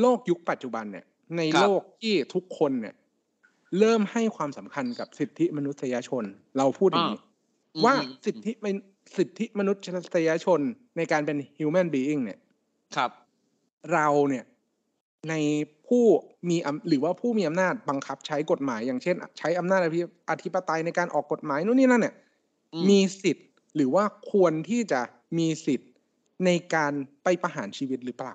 [0.00, 2.94] โลกยุคปัจจุบันเนี่ย ในครับโลกที่ทุกคนเนี่ย
[3.78, 6.24] เริ่มให้ความสำคัญกับสิทธิมนุษยชน
[6.58, 7.20] เราพูดอย่างนี้
[7.74, 8.76] อืมว่าอืมสิทธิมน
[9.16, 9.72] สิทธิมนุ
[10.14, 10.60] ษยชน
[10.96, 12.38] ในการเป็น human being เนี่ย
[12.96, 13.10] ครับ
[13.92, 14.44] เราเนี่ย
[15.30, 15.34] ใน
[15.88, 16.04] ผู้
[16.50, 22.14] มีอำหรือว่าผู้มีอำนาจบังคับใช้กฎหมาย อย่างเช่น ใช้อำนาจอธิอธิปไตยในการออกกฎหมายนู่นนี่นั่นเนี่ย
[22.74, 25.00] อืมมีสิทธิ์หรือว่าควรที่จะ
[25.38, 25.90] มีสิทธิ์
[26.44, 28.34] ในการไปประหารชีวิตหรือเปล่า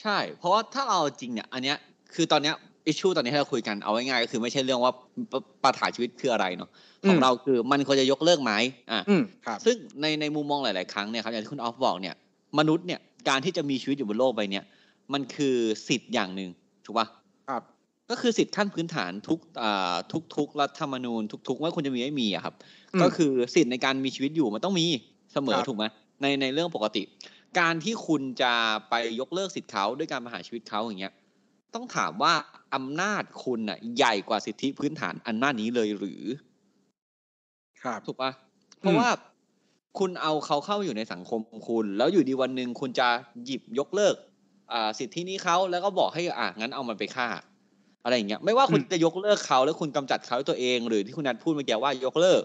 [0.00, 1.78] ใช่ เพราะว่าถ้าเอาจริงเนี่ย อันเนี้ย
[2.14, 2.54] คือตอนเนี้ย
[2.86, 4.92] อิชชูตอนนี้ที่เราคุยกันเอาง่ายๆก็คือไม่ใช่เรื่องว่า
[5.32, 6.70] ปประหารชีวิตคืออะไรเนาะ
[7.08, 8.52] ของอืมเราคือมันควรจะยกเลิกไหม
[8.92, 12.14] อะอืมครับซึ่งในในมุมมองหลาย ๆ ครั้งเนี่ยครับอย่างที่คุณออฟบอกเนี่ย
[12.58, 14.64] มนุษย์เนี่ยการที่จะมีชีวิตอยู่บนโลกใบเนี้ย
[15.12, 15.56] มันคือ
[15.88, 16.50] สิทธิ์อย่างหนึ่ง
[16.84, 17.06] ถูกปะ
[17.48, 17.62] ครับ
[18.10, 22.54] ก็คือสิทธิขั้นพื้นฐานทุกอ่าทุกทุกรัฐธรรมนูญทุก ๆ ว่าคุณจะมีไม่มีอะครับ
[22.94, 24.86] อืมก็คือสิทธิ์ในการมีชีวิตอยู่มันต้องมี
[25.32, 25.84] เสมอครับถูกไหม
[26.22, 27.02] ในในเรื่องปกติ
[27.60, 28.52] การที่คุณจะ
[28.90, 31.12] ไปยกเลิกสิทธิ์เขาด้วยการประหารชีวิตเขาอย่างเงี้ย
[31.74, 32.34] ต้องถามว่า
[32.74, 36.22] อำนาจคุณน่ะ ใหญ่กว่าสิทธิพื้นฐานอันหน้านี้เลยหรือ
[37.82, 38.30] ครับถูกปะ
[38.80, 39.08] เพราะอืมว่า
[39.98, 43.08] คุณเอาเขาเข้าอยู่ในสังคมคุณ แล้วอยู่ดีวันหนึ่งคุณจะ
[43.44, 44.14] หยิบยกเลิก
[44.72, 47.28] อ่า สิทธินี้เขาแล้วก็บอกให้อะงั้นเอามันไปฆ่า
[48.04, 52.42] อะไรอย่างเงี้ยไม่ว่าคุณจะยกเลิกเขาแล้วคุณกำจัดเขาด้วยตัวเอง หรือที่คุณนัทพูดเมื่อกี้ว่ายกเลิก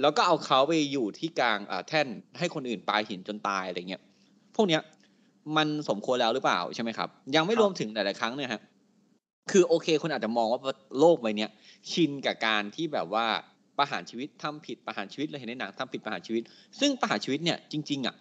[0.00, 2.06] แล้วก็เอาเขาไปอยู่ที่กลางอ่าแท่น
[2.38, 4.02] ให้คนอื่นปาหินจนตายอะไรเงี้ย
[4.56, 4.82] พวกเนี้ย
[5.56, 8.62] มันสมควรแล้วหรือเปล่าใช่ไหมครับ ยังไม่ครับรวมถึงหลาย ๆ ครั้งเนี่ยฮะ
[9.50, 10.60] คือโอเคคุณอาจจะมองว่า
[10.98, 11.50] โลกใบเนี้ย
[11.92, 13.26] ชินกับการที่แบบว่า
[13.78, 16.42] ประหารชีวิตทำผิดประหารชีวิตเราเห็นในหนังทำผิดประหารชีวิต
[16.80, 18.14] ซึ่งประหารชีวิตเนี่ยจริง ๆ อะ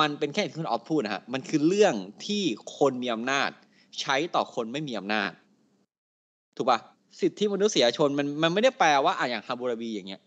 [0.00, 1.94] มันเป็นแค่ที่คุณออฟพูดนะฮะมันคือเรื่อง
[2.26, 2.42] ที่
[2.78, 3.50] คนมีอำนาจ
[4.00, 5.30] ใช้ต่อคนไม่มีอำนาจ
[6.56, 6.78] ถูกปะ
[7.20, 10.20] สิทธิมนุษยชนมันมันไม่ได้แปลว่าอะอย่างฮาบูราบีอย่างเงี้ย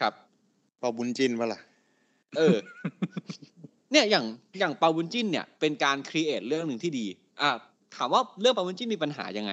[0.00, 0.12] ครับ
[0.78, 1.60] เปาบุญจินปะล่ะ
[2.38, 2.56] เออ
[3.94, 4.24] เนี่ยอย่าง
[4.60, 7.06] อย่างเปาบุญจิ้นเนี่ยเป็นการครีเอทเรื่องหนึ่งที่ดี
[7.40, 7.50] อะ
[7.96, 9.52] ถามว่าเรื่องเปาบุญจิ้นมีปัญหายังไง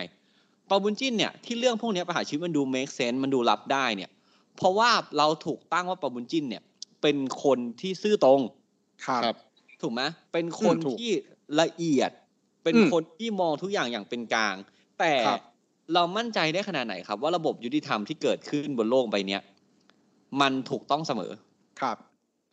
[0.68, 4.10] เปาบุญจิ้นเนี่ยที่เรื่องพวกเนี้ยประหารชีวิตมันดู make sense มันดูรับได้เนี่ย
[4.58, 6.64] เพราะว่าเราถูกตั้งว่าเปาบุญจิ้นเนี่ย
[7.02, 8.42] เป็นคนที่ซื่อตรง
[9.06, 9.36] ครับครับ
[9.82, 10.02] ถูกไหม
[10.34, 11.12] เป็นคนอืมถูกที่
[11.62, 12.12] ละเอียด
[12.64, 14.56] เป็นอืมคนที่มองทุกอย่างอย่างเป็นกลาง
[15.00, 15.42] แต่ครับ
[15.94, 19.42] เรามั่นใจได้ขนาดไหนครับ ว่าระบบยุติธรรมที่เกิดขึ้นบนโลกใบเนี้ย
[20.42, 21.32] มันถูกต้องเสมอ
[21.82, 21.98] ครับ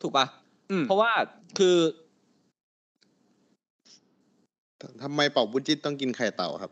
[0.01, 0.48] ถูกปะอืม
[0.87, 1.11] เพราะว่า
[1.59, 1.77] คือ
[5.03, 6.71] ทำไมเป่าบุญจิตต้องกินไข่เต่าครับ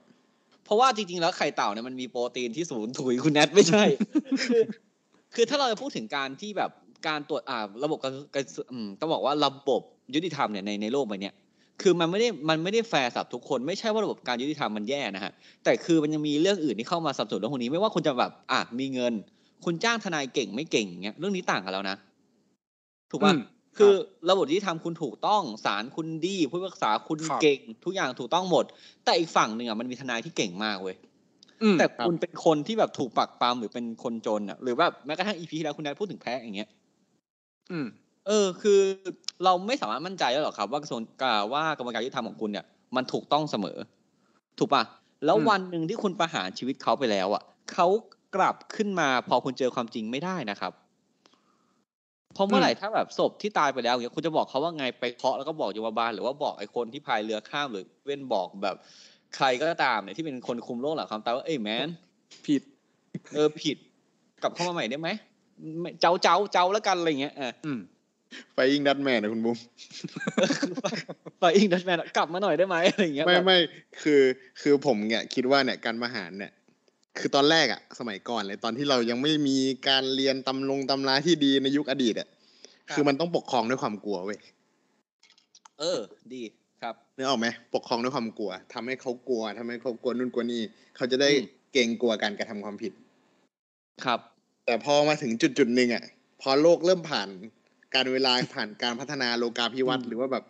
[0.65, 3.83] เพราะว่าจริงๆแล้วไข่เต่าเนี่ยมันมีโปรตีนที่สูงถุยคุณแนทไม่ใช่
[4.43, 4.61] คือ
[5.35, 6.71] คือถ้าเราจะพูดถึงการที่แบบ
[7.07, 9.81] การตรวจอ่า ระบบการการอืมต้องบอกว่าระบบ
[10.15, 11.35] ยุติธรรมเนี่ยในในโลกใบเนี้ย
[11.81, 15.31] คือมันไม่ได้มันไม่ได้แฟร์สำหรับทุกคนไม่ใช่ว่าระบบการยุติธรรมมันแย่นะฮะ
[15.63, 19.13] แต่คือมันยังมีเรื่องอื่นที่เข้ามาสนับสนุนเรื่องพวกนี้ไม่ว่าคุณจะแบบอะมีเงิน
[19.65, 21.97] คุณจ้างทนายเก่งไม่เก่งเงี้ยเรื่องนี้ต่างกันแล้วนะ
[23.11, 23.93] ถูกป่ะอืม คือ
[24.29, 28.65] ระบบยุติธรรมคุณถูกต้องศาลคุณดีผู้พิพากษาคุณครับเก่ง ทุกอย่างถูกต้องหมด
[29.05, 30.95] แต่อีกฝั่งหนึ่งอะมันมีทนายที่เก่งมากเว้ย
[31.61, 36.69] อืมแต่คุณเป็นคนที่แบบถูกปักปามหรือเป็นคนจนอะหรือแบบแม้กระทั่งอีพีที่แล้วคุณแนทพูดถึงแพ้อย่างเงี้ย
[37.71, 37.87] อืม
[38.27, 38.79] เออ คือ
[39.43, 43.77] เราไม่สามารถมั่นใจได้หรอกครับ ว่ากระทรวงกาว่ากระบวนการยุติธรรมของคุณเนี่ย มันถูกต้องเสมอ
[44.59, 44.83] ถูกปะ
[45.25, 47.87] แล้วอืมวันหนึ่งที่คุณประหารชีวิตเขาไปแล้วอะเขา
[48.35, 50.73] กลับขึ้นมาพอคุณเจอความจริงไม่ได้นะครับ
[52.33, 58.75] เพราะเมื่อไหร่ถ้าแบบศพที่ตายไปแล้วเนี่ยคุณจะบอกเขาว่าไงไปเคาะแล้วก็บอกโยมบาลหรือว่าบอกไอ้คนที่พายเรือข้ามหรือเว้นบอกแบบ
[59.35, 61.89] ใครก็ตามเนี่ยที่เป็นคนคุมโลกหลังความตายว่าเอ้ยแมน
[62.45, 62.61] ผิด
[63.35, 63.77] เออผิด
[64.41, 65.09] กลับเข้ามาใหม่ได้ไหม
[65.79, 67.79] ไม่เจ้าเจ้าเจ้าแล้วกันอะไรเงี้ยเอออืม
[68.53, 69.57] ไฟอิงดัตแมนนะคุณบุ้ม
[71.39, 73.57] ไปอิงดัชแมนกลับมาหน่อยได้ไหมอะไรเงี้ยไม่แบบไม่
[74.01, 74.21] คือ
[74.61, 76.51] คือผมเนี่ยคิดว่าเนี่ยการประหารเนี่ย
[77.19, 82.27] คือตอนแรกอะสมัยก่อนเลยตอนที่เรายังไม่มีการเรียนตำลงตำราที่ดีในยุคอดีตอะ
[82.91, 84.39] คือมันต้องปกครองด้วยความกลัวเว้ย
[85.79, 85.99] เออ
[86.33, 86.43] ดี
[86.81, 90.61] ครับนึกออกไหมปกครองด้วยความกลัวทำให้เขากลัวทำให้เขากลัวนู่นกลัวนี่
[90.95, 92.93] เขาจะได้อืมเกรงกลัวการกระทำความผิด
[94.05, 94.19] ครับ
[94.65, 96.03] แต่พอมาถึงจุดจุดๆหนึ่งอะ
[96.41, 97.29] พอโลกเริ่มผ่าน
[97.95, 100.43] การเวลาผ่านการพัฒนาโลกาภิวัตน์หรือว่าแบบ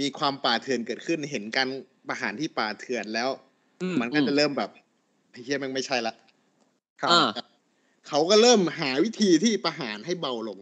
[0.00, 1.68] มีความป่าเถื่อนเกิดขึ้นเห็นการ
[2.08, 3.28] ประหารที่ป่าเถื่อนแล้ว
[3.82, 4.70] อืมมันก็จะเริ่มแบบ
[5.32, 6.14] ไอ้เฮียแมันไม่ใช่ละ
[7.00, 7.28] ครับอ่า
[8.08, 10.58] เขาก็เริ่มหาวิธีที่ประหารให้เบาลง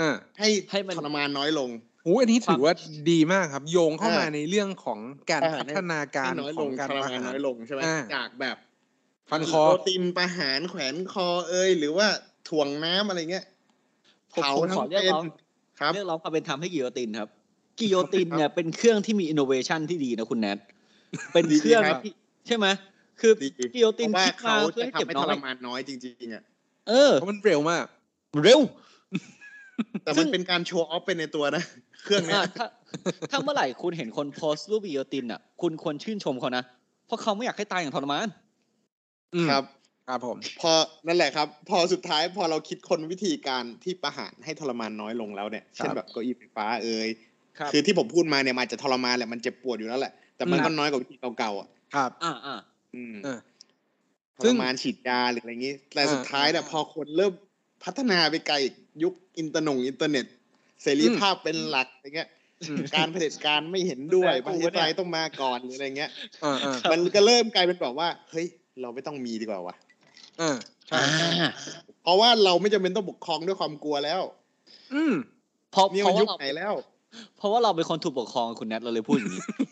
[0.00, 1.70] อ่าให้ให้มันทรมานน้อยลง
[2.04, 2.74] โอ้อันนี้ถือว่า
[3.10, 4.98] ดีมากครับ โยงเข้ามาอ่าในเรื่องของ
[5.30, 8.56] การประหารพัฒนาการให้น้อยขลองงการทรประมานหารน้อยลงใช่ไหมอ่าจากแบบ
[9.30, 12.06] ฟันคอโปรตีนประหารแขวนคอเอยหรือว่า
[12.48, 13.44] ถ่วงน้ำอะไรเงี้ย
[14.32, 17.28] ผมเผาทั้งเป็นครับผมขอเรียกร้องเรียกร้องความเป็นธรรมให้กิโยตินครับ
[17.78, 20.58] กิโยตินเนี่ยเป็นเครื่องที่มีอินโนเวชันที่ดีนะคุณแนท
[21.32, 22.12] เป็นเครื่องดีครับที่
[22.46, 22.66] ใช่ไหม
[23.20, 26.42] คือดีกิโยตินเพราะว่าคิดมาเขาเพื่อจะให้เจ็บทำให้น้ทอรยมานน้อยจริงๆอะ
[26.88, 27.84] เออเพราะมันเร็วมาก
[28.42, 28.60] เร็ว
[30.04, 31.62] แต่มันเป็นการ show off ไปในตัวนะ
[32.04, 32.66] เครื่องเนี้ยอะถ้า
[33.30, 36.64] ถ้าเมื่อไหร่คุณเห็นคนโพสต์รูปกิโยตินอะ คุณควรชื่นชมเขานะ
[37.06, 38.28] เพราะเขาไม่อยากให้ตายอย่างทรมาน
[39.34, 39.64] อืมครับ
[40.08, 40.72] ครับผม พอ
[41.06, 47.08] นั่นแหละครับ พอสุดท้ายพอเราคิดคนวิธีการที่ประหารให้ทรมานน้อยลงแล้วเนี่ยเช่นแบบเก้าอี้ไฟฟ้าเอ่ย
[47.58, 52.73] ครับคือที่ผมพูดมาเนี่ยมันอาจจะทรมานแหละมันเจ็บปวดอยู่แล้วแหละแต่มันอืมก็น้อยกว่าวิธีเก่าๆอะครับ อ่าอ่าอืมอ่าท
[54.42, 57.32] ซึ่รงมานฉีดยาหรืออะไรอย่างงี้แต่สุดท้ายเนี่ยอ่าพอคนเริ่ม
[57.84, 60.26] พัฒนาไปไกลอีกยุคอินเตอร์หนงอินเทอร์เน็ต
[60.82, 62.28] เสรีภาพเป็นหลักอย่างเงี้ย
[62.62, 66.10] อืมการเผด็จการไม่เห็นด้วยแต่ประกูเทศไทยเนี่ยต้องมาก่อนหรืออะไรเงี้ย
[66.44, 68.46] อ่าอ่ามันก็เริ่มกลายเป็นแบบว่า เฮ้ย
[68.80, 69.74] เราไม่ต้องมีดีกว่าวะ
[70.40, 70.56] อ่า
[70.88, 71.28] ใช่ใช่
[72.02, 74.22] เพราะว่าเราไม่จำเป็นต้องปกครองด้วยความกลัวแล้ว
[74.94, 75.14] อืม
[75.72, 76.74] เพราะนี่เพมันราะยุว่าคเราไหนแล้ว
[77.38, 79.63] เพราะว่าเราเป็นคนถูกปกครองคุณแนทเราเลยพูดอย่างนี้ใช่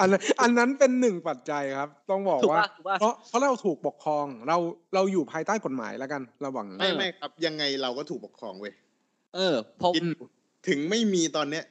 [0.00, 4.56] อันนั้นอันนั้นเป็นหนึ่งปัจจัยครับ ต้องบอกถูกว่าป่ะถูกป่ะเพราะเพราะเราถูกปกครองเรา
[4.94, 8.72] เราอยู่ภายใต้กฎหมายแล้วกันระหว่างไม่ไม่ครับ ยังไงเราก็ถูกปกครองเว้ย
[9.34, 10.02] เออเพราะคิด
[10.68, 11.64] ถึงไม่มีตอนเนี้ย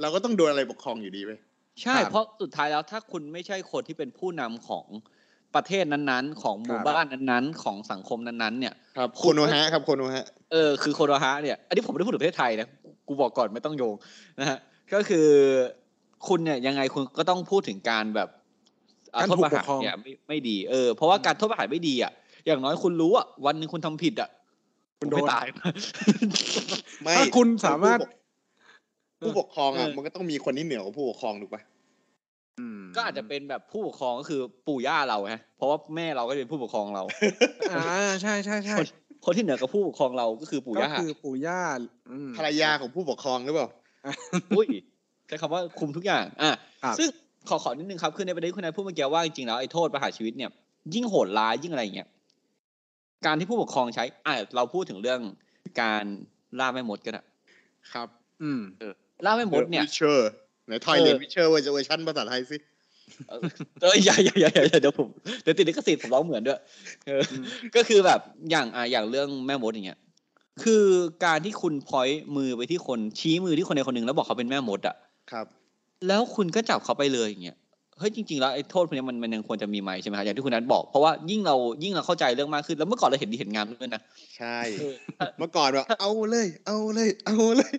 [0.00, 1.38] เราก็ต้องโดนอะไรปกครองอยู่ดีเว้ย
[1.82, 4.86] ใช่ เพราะสุดท้ายแล้วถ้าคุณไม่ใช่คนที่เป็นผู้นำของ
[5.54, 12.68] ประเทศนั้นๆ ของหมู่บ้านนั้นๆ ของสังคมนั้นๆ เนี่ยครับโคโนฮะครับโคโนฮะเออคือโคโรฮะเนี่ยอันนี้ผมไม่ได้พูดถึงประเทศไทยนะ
[13.08, 13.94] กูบอกก่อนไม่ต้องโยง
[14.40, 14.58] นะฮะ
[14.94, 15.28] ก็คือ
[16.28, 18.28] คุณเนี่ยยังไงคุณก็ต้องพูดถึงการแบบ
[19.14, 22.12] อะการโทษถูกประหารปกครองเนี่ยไม่ไม่ดีเออเพราะว่าการโทษประหารไม่ดีอะ
[22.46, 24.30] อย่างน้อยคุณรู้อะวันหนึ่งคุณทำผิดอะ
[25.00, 25.46] คุณโดนไม่ตาย
[27.02, 27.98] ไม่ถ้าคุณสามารถ
[29.20, 31.62] ผู้ปกครองอะเออมันก็ต้องมีคนที่เหนือกว่าผู้ปกครองถูกปะ
[32.60, 37.02] อืมก็อาจจะเป็นแบบผู้ปกครองก็คือปู่ย่าเราฮะเพราะว่าแม่เราก็เป็นผู้ปกครองเรา
[37.72, 37.84] อ่า
[38.22, 38.86] ใช่ใช่ใช่คน
[39.24, 41.62] คนที่เหนือกับผู้ปกครองเราก็คือปู่ก็ย่าคือปู่ย่า
[42.10, 43.68] อืมภรรยาของผู้ปกครองหรือเปล่า
[44.56, 44.66] อุ้ย
[45.26, 47.08] ใช้คำว่าคุมทุกอย่าง อะครับซึ่ง
[47.48, 50.50] ขอขอนิดนึงครับคือในประเด็นที่คุณนายพูดเมื่อกี้ว่าจริงๆแล้วไอ้โทษประหารชีวิตเนี่ย
[50.94, 52.08] ยิ่งโหดร้ายยิ่งอะไรอย่างเงี้ย
[53.26, 55.20] การที่ผู้ปกครองใช้อะเราพูดถึงเรื่อง
[55.80, 56.04] การ
[56.58, 57.24] ล่าแม่มดกันอะ
[57.92, 58.08] ครับ
[58.42, 58.60] อืม
[59.26, 60.30] ล่าแม่มดเนี่ย Witcher
[60.66, 62.56] ไหนทอยเหรียญ Witcher เวอร์เวอร์ชันภาษาไทยสิ
[63.28, 63.40] เออ
[63.82, 65.08] เอออย่าอย่าอย่าอย่าอย่าเดี๋ยวผม
[65.42, 66.58] เดี๋ยวติดลิขสิทธิ์ผมร้องเหมือนด้วย
[67.06, 67.44] เอออม
[67.76, 69.98] ก็คือแบบอย่างอะอย่างเรื่องแม่มดอย่างเงี้ย
[70.62, 70.84] คือ
[71.24, 74.96] การที่คุณพอยมือไปที่คนชี้มือที่คนใดคนหนึ่งแล้วบอกเขาเป็นแม่มดอะ
[75.30, 75.46] ครับ
[76.08, 77.56] แล้วคุณก็จับเขาไปเลยอย่างเงี้ย
[77.98, 84.02] เฮ้ยจริงๆแล้วไอ้โทษพวกนี้มันมันยังควรจะมีไหมใช่ไหมครับอย่างที่คุณนัทบอกเพราะว่ายิ่งเรายิ่งเราเข้าใจเรื่องมากขึ้นแล้วเมื่อก่อนเราเห็นดีเห็นงามด้วยนะ
[84.36, 84.94] ใช่เออ
[85.38, 87.74] เมื่อก่อนแบบเอาเลย เอาเลย เอาเลย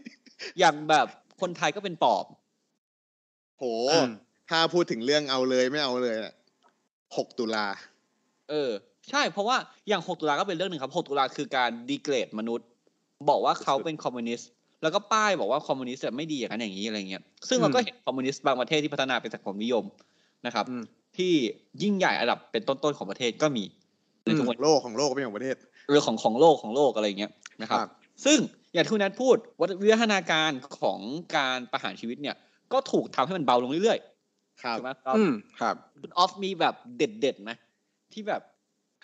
[0.60, 1.08] อย่างแบบ
[1.42, 2.26] คนไทยก็เป็นปอบ
[3.58, 4.12] โหอืม
[4.50, 6.34] ถ้าพูดถึงเรื่องเอาเลยไม่เอาเลยอะ
[7.18, 7.66] หกตุลา
[8.50, 8.72] เออ
[9.10, 12.68] ใช่ เพราะว่าอย่าง6ตุลาก็เป็นเรื่องหนึ่งครับ6ตุลาคือการดีเกรดมนุษย์
[13.30, 14.50] บอกว่าเขาเป็นคอมมิวนิสต์
[14.86, 19.84] แล้วก็ป้ายบอกว่าคอมมิวนิสต์ไม่ดีอย่างนั้นอย่างนี้อะไรเงี้ยซึ่งเราก็เห็นคอมมิวนิสต์บางประเทศที่พัฒนาเป็นสังคมนิยม
[20.46, 20.84] นะครับอืม
[21.18, 21.34] ที่
[21.84, 23.64] ยิ่งใหญ่ระดับเป็นต้นๆของประเทศก็มี
[24.26, 25.56] ในทุกอืมวันโลกของโลกไม่ใช่ของประเทศ
[25.90, 27.90] เรื่องของของโลกของโลกอะไรเงี้ยนะครับครับ
[28.26, 28.38] ซึ่ง
[28.74, 31.00] อย่างที่คุณนัทพูดวัวิวัฒนาการของ
[31.38, 32.36] การประหารชีวิตเนี่ย
[32.74, 34.00] ก็ถูกทำให้มันเบาลงเรื่อยๆ
[34.62, 37.52] ครับถูกไหมครับอืมครับคุณออฟมีแบบเด็ดๆไหม
[38.14, 38.55] ที่แบบเ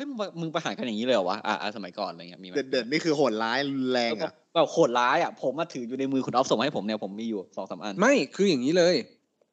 [0.01, 8.95] ฮ้ยมึงมึงประหารกันอย่างนี้เลยเหรอวะอ่าอ่าสมัยก่อนอะไรเงี้ยมีไหมเด็ดๆนี่คือโหดร้ายรุนแรงแล้วก็อะแบบโหดร้ายอะผมมาถืออยู่ในมือคุณออฟส่งมาให้ผมเนี่ยผมมีอยู่สองสามอันไม่คืออย่างนี้เลย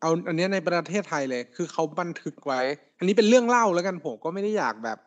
[0.00, 2.60] เอาอันเนี้ยในประเทศไทยเลย คือเขาบันทึกไว้
[2.98, 4.98] อันนี้เป็นเรื่องเล่าแล้วกันผมก็ไม่ได้อยากแบบ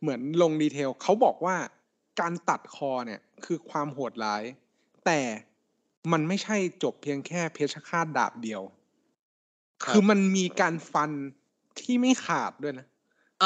[0.00, 1.56] เหมือนลงดีเทลเขาบอกว่า
[2.20, 4.42] การตัดคอเนี่ยคือความโหดร้าย
[5.06, 5.20] แต่
[6.12, 8.62] มันไม่ใช่จบเพียงแค่เพชฌฆาตดาบเดียว
[9.86, 11.10] คือมันมีการฟัน
[11.80, 12.99] ที่ไม่ขาดด้วยนะอ่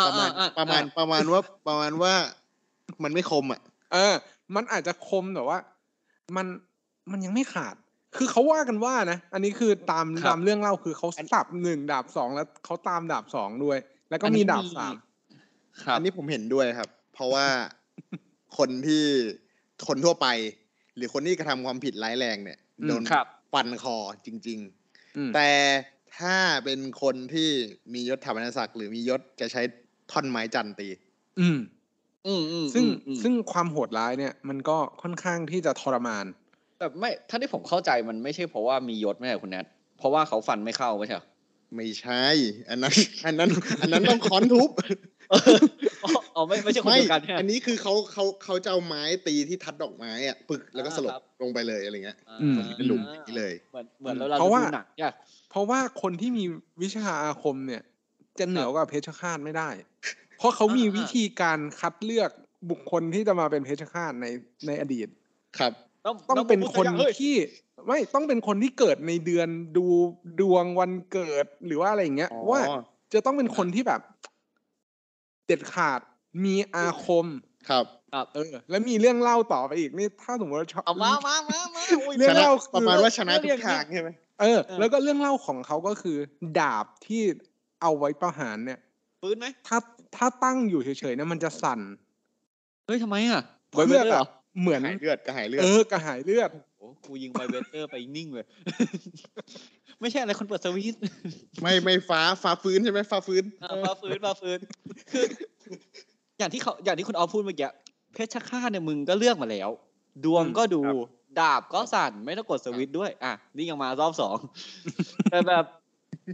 [0.06, 2.12] ประมาณอ่อ่ประมาณอ่ประมาณว่าประมาณว่า
[3.02, 3.60] มันไม่คมอะ
[3.92, 4.14] เออ
[4.54, 5.58] มันอาจจะคมแต่ว่า
[6.36, 6.46] มัน
[7.10, 7.74] มันยังไม่ขาด
[8.16, 13.78] คือเขาว่ากันว่านะ อันนี้คือตามตามเรื่องเล่าคือเขาสับหนึ่งดาบสองแล้วเขาตามดาบสองด้วย
[14.10, 14.94] แล้วก็มีดาบสาม
[15.84, 17.46] ครับอันนี้ผมเห็นด้วยครับ เพราะว่า
[18.58, 19.04] คนที่
[19.88, 20.26] คนทั่วไป
[20.96, 24.58] หรือคนที่กระทำความผิดร้ายแรงเนี่ยอืมโดนครับฟันคอจริง
[25.16, 25.50] อืมๆแต่
[26.18, 27.50] ถ้าเป็นคนที่
[27.94, 29.62] มียศถาบรรณศักดิ์หรือมียศจะใช้
[30.14, 30.88] ท่อนไม้จันตี
[31.40, 31.58] อืม
[32.26, 36.24] อืมอืมซึ่งอืมซึ่งความโหดร้ายเนี่ย มันก็ค่อนข้างที่จะทรมาน
[36.78, 39.66] แต่ไม่ถ้าที่ผมเข้าใจมันไม่ใช่เพราะว่ามียศไม่ใช่คุณแนท
[39.98, 41.26] เพราะว่าเขาฟันไม่เข้าไม่ใช่เหรอ
[41.76, 42.24] ไม่ใช่
[42.68, 42.94] อันนั้น
[43.26, 43.50] อันนั้น
[43.82, 44.70] อันนั้นต้องค้อนทุบ
[45.32, 45.36] อ๋
[46.08, 55.12] ออ๋อไม่ไม่ใช่คนไม่เดียวกันใช่ไหมอันนี้คือเขาเขาเขาจะเอาไม้ตีที่ทัดดอกไม้อะปึกแล้วก็สลบอ่าครับลงไปเลยอะไรเงี้ยอืมเป็นหลุมอย่างนี้เลย เหมือนเหมือนเราเราเพราะว่าดูหนังเนี่ย
[55.50, 56.44] เพราะว่าคนที่มี
[56.82, 57.82] วิชาอาคมเนี่ย
[58.38, 59.68] จะเหนือกว่าเพชฌฆาตไม่ได้
[60.38, 62.30] เพราะเขามีวิธีการคัดเลือก
[62.70, 64.26] บุคคลที่จะมาเป็นเพชฌฆาตใน
[64.66, 65.08] ในอดีต
[65.58, 65.72] ครับ
[66.06, 66.86] ต้องเป็นคน
[67.20, 67.34] ที่
[67.86, 69.86] ไม่ต้องเป็นคนที่เกิดในเดือนดู
[70.40, 72.60] ดวงวันเกิดหรือว่าอะไรอย่างเงี้ยอ๋อว่า
[73.12, 74.00] จะต้องเป็นคนที่แบบ
[75.46, 76.00] เด็ดขาด
[76.44, 77.26] มีอาคม
[77.68, 77.84] ครับ
[78.34, 86.16] เออ แล้วมีเรื่องเล่าต่อไปอีกนี่ถ้าสมมติว่าชอบเอามามามามาโอ้ยเรื่ชองนะเล่าคือประมาณว่าชนะเรื่ทุองกทางใช่ไหมเออเออ แล้วก็เรื่องเล่าของเขาก็คือ
[86.58, 87.22] ดาบที่
[87.84, 88.78] เอาไว้ประหารเนี่ย
[89.22, 89.78] ปืนไหมถ้า
[90.16, 91.80] ถ้าตั้งอยู่เฉยๆเนี่ยมันจะสั่น
[92.86, 94.28] เฮ้ยทำไมอะเพื่อไวเบเตอร์เหรแบบ
[94.60, 98.46] เหมือนหายเลือดก็หายเลือดเออกระหายเลือดโอ้กูยิงไวเบเตอร์ไปนิ่งเลย
[100.00, 101.00] ไม่ใช่อะไรคนเปิดสวิตช์
[101.62, 104.58] ไม่ไม่ฟ้าฟ้าฟื้นใช่ไหมฟ้าฟื้นอ่าฟ้าฟื้นฟ้าฟื้น
[105.10, 105.24] คือ
[106.38, 107.70] อย่างที่เขาอย่างที่คุณออฟพูดเมื่อกี้
[108.14, 109.70] เพชรฆาตเนี่ยมึงก็เลือกมาแล้ว
[110.24, 110.96] ดวงก็ดูครับ
[111.40, 114.36] ดาบก็สั่นไม่ต้องกดสวิตช์ด้วย อะนี่ยังมารอบสอง
[115.30, 115.64] แต่แบบ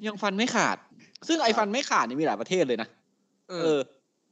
[0.07, 0.77] ยังฟันไม่ขาด
[1.29, 2.89] ซึ่งไอ้ฟันไม่ขาดเนี่ยมีหลายประเทศเลยนะ
[3.51, 3.79] เอเอออ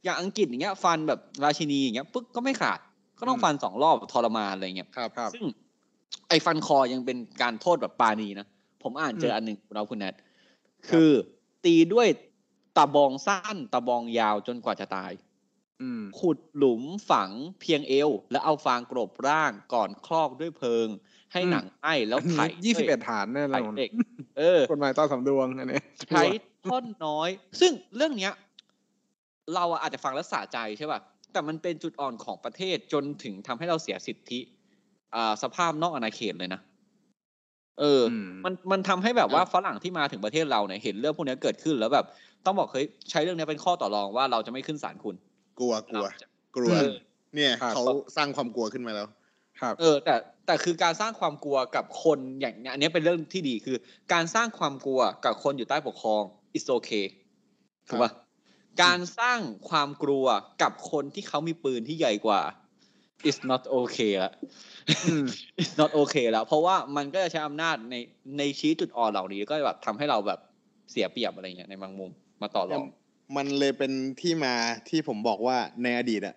[0.03, 2.79] อย่างอังกฤษอย่างเงี้ย ฟันแบบราชินีอย่างเงี้ยปึ๊กก็ไม่ขาด
[3.19, 5.43] ก็ต้องอืมฟันสองรอบทรมานอะไรเงี้ยครับครับซึ่ง
[6.29, 8.47] ไอ้ฟันคอยังเป็นการโทษแบบปาณีนะ
[8.83, 10.15] ผมอ่านเจอมอันหนึ่งคุณเอาคุณแนท
[10.89, 11.11] คือ
[11.65, 12.07] ตีด้วย
[12.77, 15.11] ตะบองสั้นตะบองยาวจนกว่าจะตาย
[15.81, 17.29] อืมขุดหลุมฝัง
[17.61, 20.87] เพียงเอว แล้วเอาฟางกรบร่างก่อนคลอกด้วยเพลิง
[21.33, 23.89] ให้อืมหนังไหม้แล้วอันนี้ไถ่ยี่สิบเอ็ดด้วยฐานแน่นไถ่อนเด็ก
[24.37, 26.23] เออกฎหมายต่อสำดวงอันนี้ใช้
[26.67, 28.33] ท่อนน้อย ซึ่งเรื่องเนี้ย
[29.55, 30.99] เราอะอาจจะฟังแล้วสะใจใช่ป่ะ
[31.31, 34.39] แต่มันเป็นจุดอ่อนของประเทศจนถึงทำให้เราเสียสิทธิ
[35.15, 36.61] อ่าสภาพนอกอาณาเขตเลยนะ
[37.79, 42.05] เอออมมันมันทำให้แบบว่าฝรั่งที่มาถึงประเทศเราเนี่ยเห็นเรื่องพวกเนี้ยเกิดขึ้นแล้วแบบ
[42.45, 45.15] ต้องบอกเฮ้ยใช้เรื่องเนี้ยเป็นข้อต่อรองว่าเราจะไม่ขึ้นศาลคุณ
[45.59, 46.93] กลัวกลัวเราจะกลัวอืม
[47.35, 47.83] เนี่ยครับเขา
[48.15, 49.07] สร้างความกลัวขึ้นมาแล้ว
[49.61, 53.77] ครับ เออ แต่แต่คือการสร้างความกลัวกับคนอย่างเนี้ยอันเนี้ยเป็นเรื่องที่ดีคือ
[54.13, 56.23] การสร้างความกลัวกับคนอยู่ใต้ปกครอง
[56.57, 57.05] is okay
[57.89, 58.11] ถูกปะ
[58.83, 60.25] การสร้างความกลัว
[60.61, 62.41] กับคนที่เขามีปืนที่ใหญ่กว่า
[63.29, 64.33] is not okay ละ
[65.05, 65.25] อืม
[65.61, 67.95] is not okay แล้ว เพราะว่ามันก็จะใช้อำนาจใน
[68.37, 70.39] ในชี้จุดอ่อนเหล่านี้ก็แบบทำให้เราแบบ
[70.91, 72.85] เสียเปรียบอะไรเงี้ยในบางมุมมาต่อรอง
[73.37, 74.53] มันเลยเป็นที่มา
[74.89, 76.35] ที่ผมบอกว่าในอดีตอะ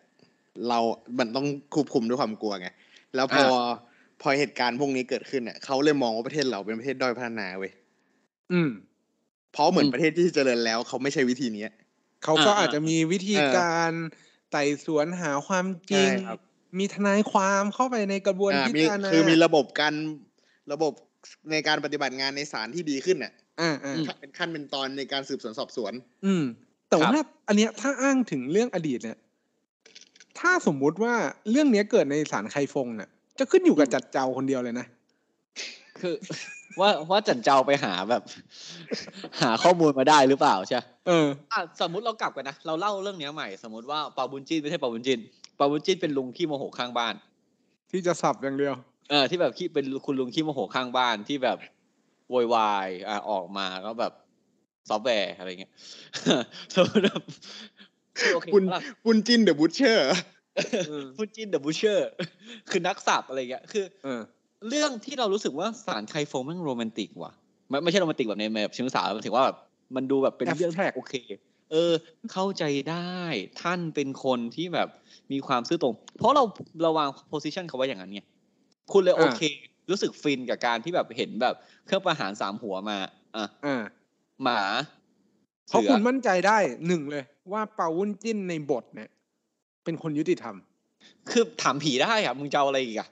[0.68, 0.78] เรา
[1.18, 2.68] มันต้องควบคุมด้วยความกลัวไง
[3.14, 3.46] แล้วพอ
[4.22, 7.72] พอเหตุการณ์พวกนี้เกิดขึ้นเนี่ยเขาเลยมองว่าประเทศเราเป็นประเทศด้อยพัฒนาเว้ย
[8.52, 8.70] อืม
[9.52, 11.70] เพราะเหมือนอืมประเทศที่เจริญแล้วเขาไม่ใช่วิธีเนี้ย
[12.24, 13.92] เขาก็อ่าอาจจะมีวิธีเออการ
[14.50, 16.38] ไต่สวนหาความจริงใช่ครับ
[16.78, 19.94] มีทนายความเข้าไปในกระบวนอ่าพิมีจารณาคือมีระบบการ
[20.72, 20.92] ระบบ
[21.50, 25.92] ในการปฏิบัติงานในศาลที่ดีขึ้นน่ะอ่าอ่าเป็นขั้นเป็นตอนในการสืบสวนสอบสวน
[26.26, 26.44] อืม
[26.88, 29.18] แต่ครับว่าอันเนี้ยถ้าอ้างถึงเรื่องอดีตเนี่ย
[30.40, 31.14] ถ้าสมมุติว่า
[31.50, 34.86] เรื่องเนี้ยเกิดในศาลไคฟงเนี่ยจะขึ้นอยู่กับจัดเจ้าคนเดียวเลยนะ
[36.00, 36.14] คือ
[36.80, 38.22] ว่าว่าจันเจ้าไปหาแบบ
[39.42, 45.20] หาข้อมูลมาได้หรือเปล่าใช่เอออะสมมุติเรากลับกันนะเราเล่าเรื่องเนี้ยใหม่ สมมติว่าเปาบุญจินไม่ใช่เปาบุญจิน
[45.56, 47.14] เปาบุญจินเป็นลุงขี้โมโหข้างบ้าน
[47.90, 48.74] ที่จะสับอย่างเดียว
[49.10, 51.58] เออที่แบบขี้เป็นคุณลุงขี้โมโหข้างบ้านที่แบบ
[52.30, 54.12] โวยวายอะออกมาก็แบบ
[54.88, 55.72] ซอฟต์แวร์อะไรเงี้ย
[56.74, 57.22] สมมติแบบ
[58.34, 60.08] โอเคปุนปะล่ะปุนจินเดอะบูชเชอร์
[60.90, 62.08] อืมพูดจินเดอะบูเชอร์
[62.70, 63.84] คือนักสับอะไรเงี้ยคือ
[64.62, 67.32] เออเรื่องที่เรารู้สึกว่าสารไคโฟมแมันโรแมนติกว่ะ
[67.70, 69.56] ไม่ไม่ใช่โรแมนติกแบบในแบบเชิงสาวมันถึงว่าแบบ
[69.96, 71.14] มันดูแบบเป็นเรื่อง Abstract โอเค
[71.70, 71.92] เออ
[72.32, 73.16] เข้าใจได้
[73.62, 74.88] ท่านเป็นคนที่แบบ
[75.32, 76.44] มีความซื่อตรง เพราะเรา
[76.82, 78.20] เราวางโพสิชันเขาไว้อย่างนั้นไง
[78.92, 79.42] คุณเลยโอเค
[79.90, 81.54] รู้สึกฟินกับการที่แบบเห็นแบบ
[81.86, 82.98] เครื่องประหารสามหัวมา
[83.36, 83.82] อะอ่า
[84.42, 84.60] หมา
[85.68, 89.08] เพราะสือคุณมั่นใจได้หนึ่งเลย ว่าเปาวุ้นจิ้นในบทเนี่ย
[89.84, 90.56] เป็นคนยุติธรรม
[91.30, 93.08] คือถามผีได้อะมึงจะเอาอะไรอีกอะ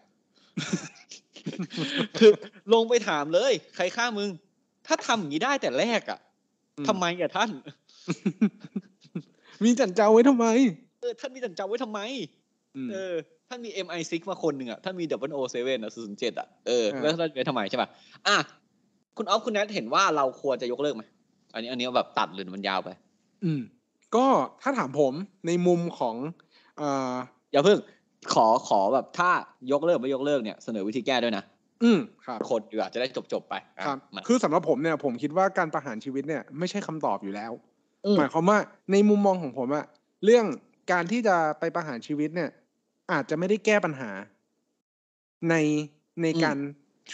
[2.19, 2.33] คือ
[2.75, 4.29] ลงไปถามเลย ใครฆ่ามึง
[4.87, 6.19] ถ้าทำอย่างนี้ได้แต่แรกอะ
[6.79, 7.51] อืมทำไมอะท่าน
[9.65, 10.47] มีจันเจ้าไว้ทำไม
[11.01, 12.01] เออท่านมีจันเจ้าไว้ทำไม
[12.77, 13.15] อืมเออ
[13.49, 15.13] ท่านมี MI6 มาคนหนึ่งอะท่านมี0 0
[15.53, 17.89] 7อะ007อะเอออ่าแล้วท่านไปทำไมใช่ป่ะ
[18.29, 18.37] อะ
[19.17, 21.03] คุณออฟคุณแนทเห็นว่าเราควรจะยกเลิกไหม
[21.55, 22.91] อันนี้ อันนี้แบบตัดหรือมันยาวไป
[23.45, 23.61] อืม
[24.17, 24.27] ก็
[24.63, 25.13] ถ้าถามผม
[25.47, 26.15] ในมุมของ
[26.79, 27.15] เอ่อ
[27.53, 27.79] อย่าเพิ่ง
[28.35, 29.31] ขอขอแบบถ้า
[29.73, 31.45] ยกเลิกไม่ยกเลิกเนี่ยเสนอวิธีแก้ด้วยนะ
[31.83, 37.53] อืมครับคนดีกว่าจะได้จบจบๆไปอะครับมาคือสำหรับผมเนี่ยผมคิดว่าการประหารชีวิตเนี่ยไม่ใช่คำตอบอยู่แล้ว
[38.07, 38.59] อืมหมายความว่า
[38.93, 39.85] ในมุมมองของผมอะ
[40.25, 40.47] เรื่อง
[40.93, 42.51] การที่จะไปประหารชีวิตเนี่ย
[43.13, 44.11] อาจจะไม่ได้แก้ปัญหา
[45.51, 45.55] ใน
[46.23, 46.59] ในการ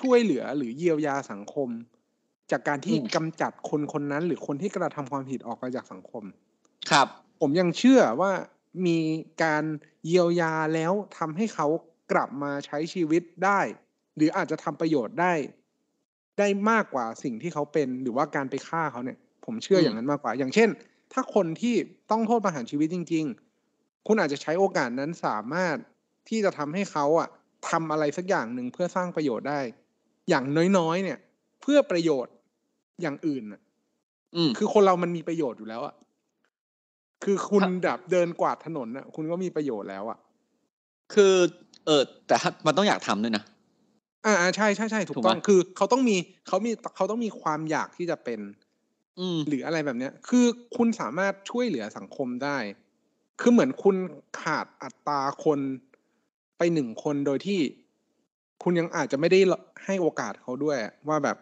[0.01, 1.69] ช่วยเหลือหรือเยียวยาสังคม
[2.51, 6.25] จากการที่กำจัดคนคนนั้น หรือคนที่กระทำความผิดออกไปจากสังคม
[6.91, 7.09] ครับ
[7.41, 8.33] ผมยังเชื่อว่า
[8.87, 8.99] มี
[9.43, 9.65] การ
[10.07, 11.67] เยียวยาแล้วทำให้เขา
[12.13, 13.61] กลับมาใช้ชีวิตได้
[14.17, 15.35] หรืออาจจะทำประโยชน์ได้
[16.39, 20.69] ได้มากกว่าสิ่งที่เขาเป็นหรือว่าการไปฆ่าเขาเนี่ย ผมเชื่อมอย่างนั้นมากกว่า อย่างเช่น
[21.13, 21.75] ถ้าคนที่
[22.11, 23.25] ต้องโทษประหารชีวิตจริง
[23.67, 25.77] ๆ คุณอาจจะใช้โอกาสนั้นสามารถ
[26.29, 27.29] ที่จะทำให้เขาอะ
[27.71, 29.61] ทำอะไรสักอย่างหนึ่งเพื่อสร้างประโยชน์ได้
[30.29, 30.45] อย่าง
[30.79, 31.19] น้อยๆเนี่ย
[31.63, 32.35] เพื่อประโยชน์
[33.03, 33.61] อย่างอื่นน่ะ
[34.35, 35.95] อืมคือคนเรามันมีประโยชน์อยู่แล้วอะ
[37.25, 40.19] คือคุณครับแบบเดินกวาดถนนอะคุณก็มีประโยชน์แล้วอะ
[41.15, 41.35] คือ
[41.87, 43.45] เออแต่ถ้ามันต้องอยากทำด้วยนะ
[44.27, 48.41] อ่าอ่าใช่ใช่ใช่ถูกถูกต้องไหมคือเขาต้องมีเขามีเขาต้องมีความอยากที่จะเป็น
[49.19, 50.45] อืมหรืออะไรแบบเนี้ย คือ
[50.77, 52.59] คุณสามารถช่วยเหลือสังคมได้
[53.41, 53.97] คือเหมือนคุณ
[54.41, 55.61] ขาดอัตราคน
[56.59, 57.61] ไปหนึ่งคนโดยที่
[58.63, 59.41] คุณยังอาจจะไม่ได้
[59.85, 61.37] ให้โอกาสเขาด้วยว่าแบบ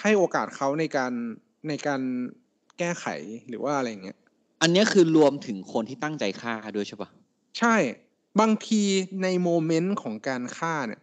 [0.00, 1.12] ให้โอกาสเขาในการ
[1.68, 2.00] ในการ
[2.78, 3.06] แก้ไข
[3.48, 4.18] หรือว่าอะไรอย่างเงี้ย
[4.64, 7.08] อันเนี้ยคือรวมถึงคนที่ตั้งใจฆ่าด้วยใช่ปะ
[7.58, 7.76] ใช่
[8.40, 8.82] บางที
[9.22, 11.00] ในโมเมนต์ของการฆ่าเนี่ย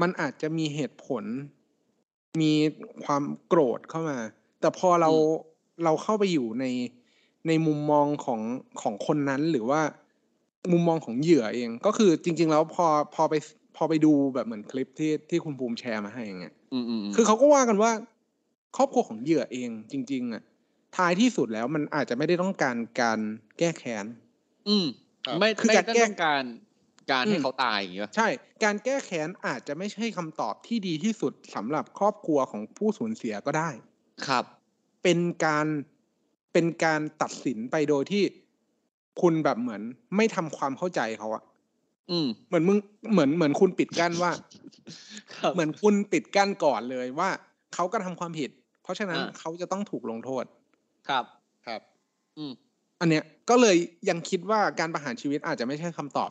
[0.00, 1.24] มันอาจจะมีเหตุผล
[2.42, 2.52] มี
[3.04, 4.18] ความโกรธเข้ามา
[4.60, 5.10] แต่พอเรา
[5.84, 6.64] เราเข้าไปอยู่ใน
[7.46, 8.40] ในมุมมองของ
[8.82, 9.80] ของคนนั้นหรือว่า
[10.72, 13.34] มุมมองของเหยื่อเอง ก็คือจริง ๆ แล้วพอพอไป
[13.76, 17.92] พอไปดูแบบเหมือนคลิปที่ที่คุณภูมิแชร์มาให้อย่างเงี้ยอืมอืมมคือเขาก็ว่ากันว่า
[18.76, 20.42] ครอบครัวของเหยื่อเองจริง ๆ อะ
[20.96, 23.20] ท้ายที่สุดแล้วมันอาจจะไม่ได้ต้องการการ
[23.58, 24.06] แก้แค้น
[24.68, 24.86] อืม
[25.24, 26.44] ครับไม่คือไม่การได้แก้ต้องการ
[27.12, 28.28] การอืมให้เขาตายอย่างเงี้ยใช่
[28.64, 33.70] การแก้แค้นอาจจะไม่ใช่คำตอบที่ดีที่สุดสำหรับครอบครัวของผู้สูญเสียก็ได้
[34.26, 34.44] ครับ
[35.02, 35.66] เป็นการ
[36.52, 38.22] เป็นการตัดสินไปโดยที่
[39.20, 39.82] คุณแบบเหมือน
[40.16, 41.42] ไม่ทำความเข้าใจเขาอะ
[42.10, 42.78] อืม เหมือนมึง
[43.12, 44.32] เหมือนเหมือนคุณปิดกั้นว่า
[45.36, 47.30] ครับเหมือนคุณปิดกั้นก่อนเลยว่า
[47.74, 48.50] เขาก็ทำความผิด
[48.82, 50.44] เพราะฉะนั้นอ่าเขาจะต้องถูกลงโทษ
[51.08, 51.24] ครับ
[51.66, 51.80] ครับ
[52.38, 52.52] อืม
[53.00, 53.76] อันเนี้ยก็เลย
[54.08, 56.30] ยังคิดว่าการประหารชีวิตอาจจะไม่ใช่คำตอบ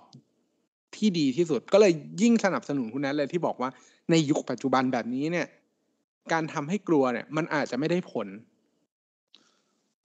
[0.96, 3.70] ที่ดีที่สุด ก็เลยยิ่งสนับสนุนคุณแนทเลยที่บอกว่า
[4.12, 5.48] ในยุคปัจจุบันแบบนี้เนี่ย
[6.34, 8.28] การทำให้กลัวเนี่ย มันอาจจะไม่ได้ผล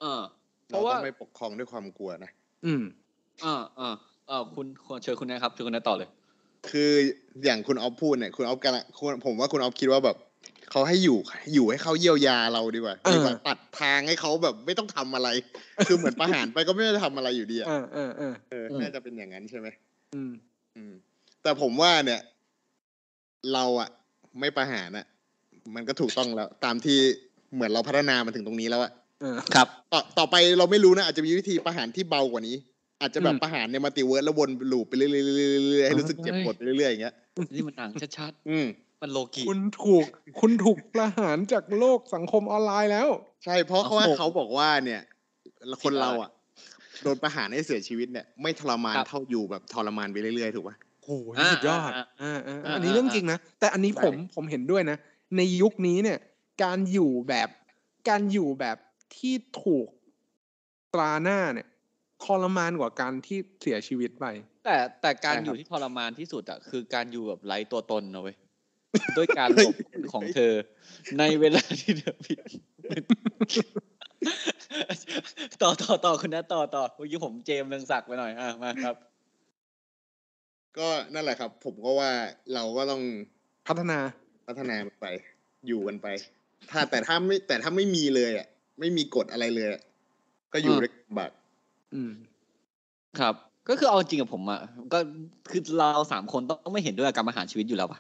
[0.00, 0.22] เออ
[0.68, 2.30] เพเราราะต้ว่าองไม่ปกครองด้วยความกลัวนะ
[2.66, 2.82] อืม
[3.42, 3.94] เออเออ
[4.28, 6.08] เออคุณคุณเชิญคุณนะครับเชิญคุณนายต่อเลย
[6.68, 6.90] คือ
[7.44, 10.16] อย่างคุณออฟพูดเนี่ย คุณออฟกันคุณผมว่าคุณออฟคิดว่าแบบ
[10.70, 11.18] เขาให้อยู่
[11.54, 15.28] อยู่ให้เขาเยียวยาเราดีกว่าเออดีกว่าตัดทางให้เขาแบบไม่ต้องทำอะไร
[15.86, 19.68] คือเหมือนประหารไปก็ไม่ได้ทำอะไรอยู่ดีอะเออเออเออเออน่าจะเป็นอย่างนั้นใช่ไหม
[20.14, 20.32] อืม
[20.76, 20.92] อืม
[21.42, 22.20] แต่ผมว่าเนี่ย
[23.52, 23.88] เราอะ
[24.40, 25.06] ไม่ประหารอะ
[25.74, 26.98] มันก็ถูกต้องแล้ว ตามที่
[27.54, 32.56] เหมือนเราพัฒนามาถึงตรงนี้แล้วอะเออครับ ต่อต่อไปเราไม่รู้นะอาจจะมีวิธีประหารที่เบากว่านี้
[33.00, 37.14] อาจจะแบบอืมประหารใน multiverse แล้ววน loop ไปเรื่อยๆเรื่อยๆเรื่อยๆให้รู้สึกเจ็บปวดไปเรื่อยๆอย่างเงี้ย
[37.54, 40.04] นี่มันหนังชัดอืมๆ มันโลกิคุณถูก
[40.40, 43.08] คุณถูกประหารจากโลกสังคมออนไลน์แล้ว
[43.44, 45.02] ใช่เพราะเขาว่าโอ้โหเขาบอกว่าเนี่ย
[45.60, 46.30] คนผิดอะไรเราอะ
[47.02, 54.96] โดนประหารให้เสียชีวิตเนี่ยไม่ทรมานครับเท่าอยู่แบบทรมานไปเรื่อยๆถูกปะโหนี่สุดยอดอ่าอ่าอ่าอ่าอันนี้เรื่องจริงนะแต่อันนี้ผมผมเห็นด้วยนะ
[55.36, 56.18] ในยุคนี้เนี่ย
[56.64, 57.48] การอยู่แบบ
[58.08, 58.76] การอยู่แบบ
[59.16, 59.34] ที่
[59.64, 59.88] ถูก
[60.94, 61.66] ตราหน้าเนี่ย
[62.24, 64.26] ทรมานกว่าการที่เสียชีวิตไป
[64.64, 68.36] แต่แต่การใช่ครับอยู่ที่ทรมานที่สุดอะคือการอยู่แบบไร้ตัวตนนะเว้ย
[69.16, 69.74] ด้วยการหลบ
[70.12, 70.52] ของเธอ
[71.18, 72.38] ในเวลาที่เธอผิด
[75.62, 78.94] ต่อต่อต่อคุณนะต่อต่อเมื่อกี้ผมเจมส์เรืองศักดิ์ไปหน่อยอะมาครับ
[80.78, 82.10] ก็นั่นแหละครับ ผมก็ว่า
[82.54, 83.02] เราก็ต้อง
[83.68, 83.98] พัฒนา
[84.46, 85.06] พัฒนามันไป
[85.66, 86.06] อยู่กันไป
[86.70, 88.46] ถ้าแต่ถ้าไม่ แต่ถ้าไม่มีเลยอะ
[88.80, 89.82] ไม่มีกฎอะไรเลยอะ
[90.52, 91.30] ก็อยู่อ่าด้วยกันลำบาก
[91.94, 92.12] อืม
[93.18, 93.34] ครับ
[93.68, 94.60] ก็คือเอาจริงกับผมอะ
[94.92, 94.98] ก็
[95.50, 97.98] คือเราสามคนต้องไม่เห็นด้วยกับการประหารชีวิตอยู่แล้วป่ะ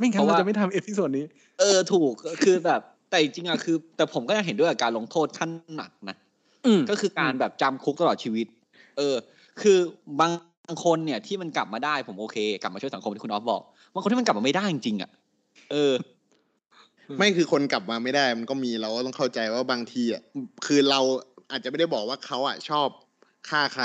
[0.00, 1.26] ไม่งั้เพราะเราว่าจะไม่ทำ episode นี้
[1.60, 2.12] เออถูก
[2.44, 2.80] คือแบบ
[3.10, 6.16] แต่จริงๆอะคือ แต่ผมก็ยังเห็นด้วยกับการลงโทษขั้นหนักนะ
[6.66, 8.46] อืมก็คือการแบบจำคุกตลอดชีวิต
[8.96, 9.16] เออ
[9.62, 9.78] คือ
[10.20, 10.32] บาง
[10.84, 15.10] คนเนี่ยที่มันกลับมาได้ผมโอเค กลับมาช่วยสังคมที่คุณออฟบอกบางคนที่มันกลับมาไม่ได้จริงๆอะ
[15.70, 15.92] เออ
[17.18, 20.22] ไม่คือคนกลับมาไม่ได้ มันก็มีเราก็ต้องเข้าใจว่าบางทีอะ
[20.66, 21.00] คือเรา
[21.50, 22.88] อาจจะไม่ได้บอกว่าเขาอะชอบ
[23.48, 23.84] ฆ่าใคร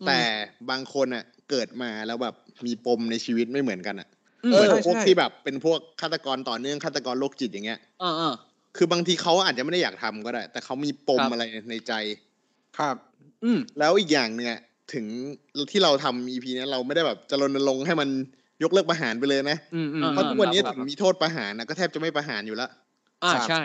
[0.00, 0.20] อืมแต่
[0.70, 2.34] บางคนอะ เกิดมาแล้วแบบ
[2.66, 8.34] มีปมในชีวิตไม่เหมือนกันอะอืม เหมือนใช่พวกใช่ที่แบบเป็นพวกฆาตกรต่อเนื่องฆาตกรโรคจิตอย่างเงี้ยอ่าอ่า
[8.76, 11.92] คือบางทีเขาอาจจะไม่ได้อยากทำก็ได้ แต่เขามีปมครับอะไรในใจ
[12.78, 12.96] ครับ
[13.44, 14.54] อืมแล้วอีกอย่างเนี่ย
[14.92, 15.06] ถึง
[15.70, 18.08] ที่เราทำ EP เนี้ยเราไม่ได้แบบจะรณรงค์ให้มัน
[18.62, 22.70] ยกเลิกประหารไปเลยนะอืมอืมอ่าเพราะทุกวันนี้ครับถึงมีโทษประหารนะก็แทบจะไม่ประหารอยู่แล้ว
[23.24, 23.62] อ่าครับใช่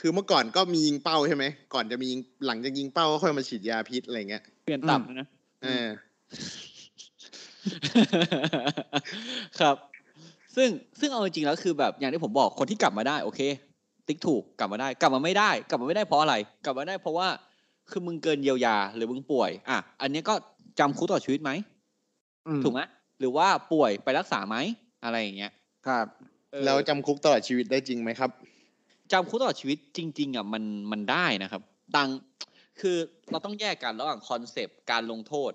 [0.00, 5.26] คือเมื่อก่อนก็มียิงเป้าใช่ไหมก่อนจะมียิงหลังจากยิงเป้าก็ค่อยมาฉีดยาพิษอะไรเงี้ยเปลี่ยนตับนะ
[5.62, 5.86] เออ
[9.60, 9.76] ครับ
[10.56, 10.68] ซึ่ง
[11.00, 13.40] ซึ่งเอาจริงๆแล้วคือแบบอย่างที่ผมบอกคนที่กลับมาได้โอเค
[14.06, 16.34] ติ๊กถูกกลับมาได้ กลับมาไม่ได้ กลับมาไม่ได้เพราะอะไร
[16.64, 17.28] กลับมาได้เพราะว่า
[17.90, 20.34] คือมึงเกินเยียวยา หรือมึงป่วย อะ อันนี้ก็
[20.78, 21.50] จำคุกตลอดชีวิตไหม
[22.46, 22.80] อืมถูกไหม
[23.20, 24.56] หรือว่าป่วยไปรักษาไหม
[25.04, 25.52] อะไรอย่างเงี้ย
[25.86, 26.06] ครับ
[26.52, 28.30] เออแล้วจำคุกตลอดชีวิตได้จริงไหมครับ
[29.12, 31.62] จำคุกตลอดชีวิตจริง ๆอะมันมันได้นะครับ
[31.96, 32.08] ตัง
[32.80, 32.96] คือ
[33.30, 35.52] เราต้องแยกกันระหว่างคอนเซปต์การลงโทษ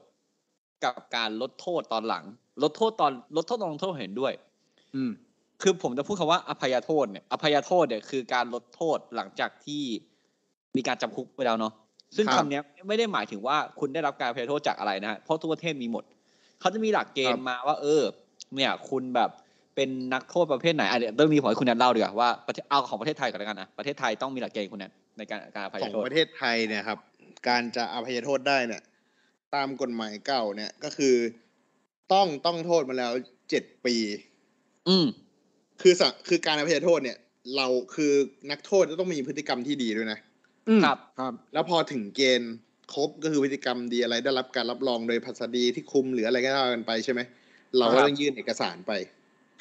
[0.83, 2.23] กับการลดโทษตอนหลัง
[2.63, 4.33] ลดโทษตอนลดโทษตอนลงโทษเห็นด้วย
[4.95, 5.11] อืม
[5.61, 9.83] คือผมจะพูดคำว่าอภัยโทษเนี่ยอภัยโทษเนี่ยคือการลดโทษหลังจากที่
[10.75, 11.73] มีการจำคุกไปแล้วเนาะ
[12.15, 16.03] ซึ่งครับคำเนี้ยไม่ได้หมายถึงว่าคุณได้รับการอภัยโทษจากอะไรนะฮะเพราะทุกประเทศมีหมด
[16.59, 18.03] เขาจะมีหลักเกณฑ์มาว่า เออ
[18.55, 19.29] เนี่ย คุณแบบ
[19.75, 26.97] เป็นนักโทษประเภทไหนอะเดี๋ยวเรื่องนี้ผมให้คุณแนทเล่าดีกว่าว่าประเทศเอาของประเทศไทยก่อนแล้วกันนะประเทศไทยต้องมีหลักเกณฑ์คุณแนทในการการอภัยของโทษประเทศไทยเนี่ยครับ
[27.47, 28.81] การจะอภัยโทษได้เนี่ย
[29.55, 31.15] ตามกฎหมายเก่าเนี่ยก็คือ
[32.13, 33.11] ต้องต้องโทษมาแล้ว
[33.49, 33.95] เจ็ดปี
[34.89, 35.05] อืม
[35.81, 37.17] คือสะคือการอภัยโทษเนี่ย
[37.55, 38.13] เราคือ
[38.51, 40.19] นักโทษจะต้องมีพฤติกรรมที่ดีด้วยนะ
[40.69, 42.53] อืมครับครับ แล้วพอถึงเกณฑ์
[42.93, 47.21] ครบก็คือพฤติกรรมดีอะไรได้รับการรับรองโดยพัสดีที่คุมหรืออะไรก็ว่ากันไปใช่ไหม
[47.77, 48.91] เราก็ครับต้องยื่นเอกสารไป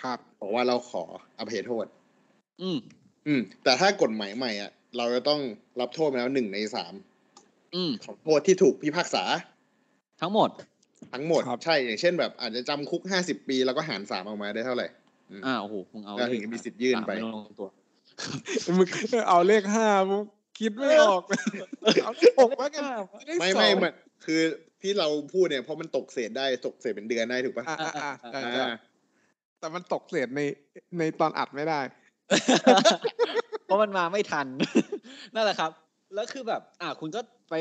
[0.02, 1.04] ครับบอกว่าเราขอ
[1.38, 1.86] อภัยโทษ
[2.62, 2.78] อืม
[3.26, 5.40] อืม แต่ถ้ากฎหมายใหม่อะ เราจะต้อง
[5.80, 6.94] รับโทษมาแล้วหนึ่งในสาม
[7.74, 9.24] อืมของโทษที่ถูกพิพากษา
[10.20, 10.50] ทั้งหมด
[11.14, 14.86] ทั้งหมดครับใช่อย่างเช่นแบบอาจจะจำคุกห้าสิบปีแล้วก็หารสามออกมาได้เท่าไหร่
[15.46, 17.68] อ่าโอ้โหมึงเอาแล้วถึงจะมีสิทธิ์ยื่นไปสามม่ลงตัว
[18.78, 18.86] มึง
[19.28, 20.22] เอาเลขห้ามึง
[20.60, 21.22] คิดไม่ออก
[22.04, 22.82] เอาเลขหกแล้วกัน
[23.26, 23.92] เลขไม่สองไม่มัน
[24.24, 24.40] คือ
[24.82, 28.64] ที่เราพูดเนี่ยเพราะมันตกเศษได้ตกเศษเป็นเดือนได้ถูกปะอ่าอ่าอ่าใช่อ่าใช่
[29.60, 30.40] แต่มันตกเศษใน
[30.98, 31.80] ในตอนอัดไม่ได้
[33.64, 34.46] เพราะมันมาไม่ทัน
[35.34, 35.70] นั่นแหละครับ
[36.14, 37.54] แล้วคือแบบ อ่าคุณก็ไป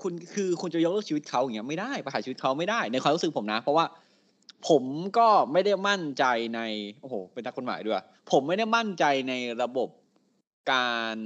[0.00, 3.84] คุณคือคุณจะยกเลิกชีวิตเขาอย่างเงี้ยไม่ได้ประหารชีวิตเขาไม่ได้ในความรู้สึกผมนะ เพราะว่า
[4.68, 4.82] ผม
[5.18, 6.24] ก็ไม่ได้มั่นใจ
[6.56, 6.60] ใน
[7.00, 7.96] โอ้โหเป็นนักกฎหมายด้วย
[8.30, 9.32] ผมไม่ได้มั่นใจใน
[9.62, 9.88] ระบบ
[10.72, 11.16] การ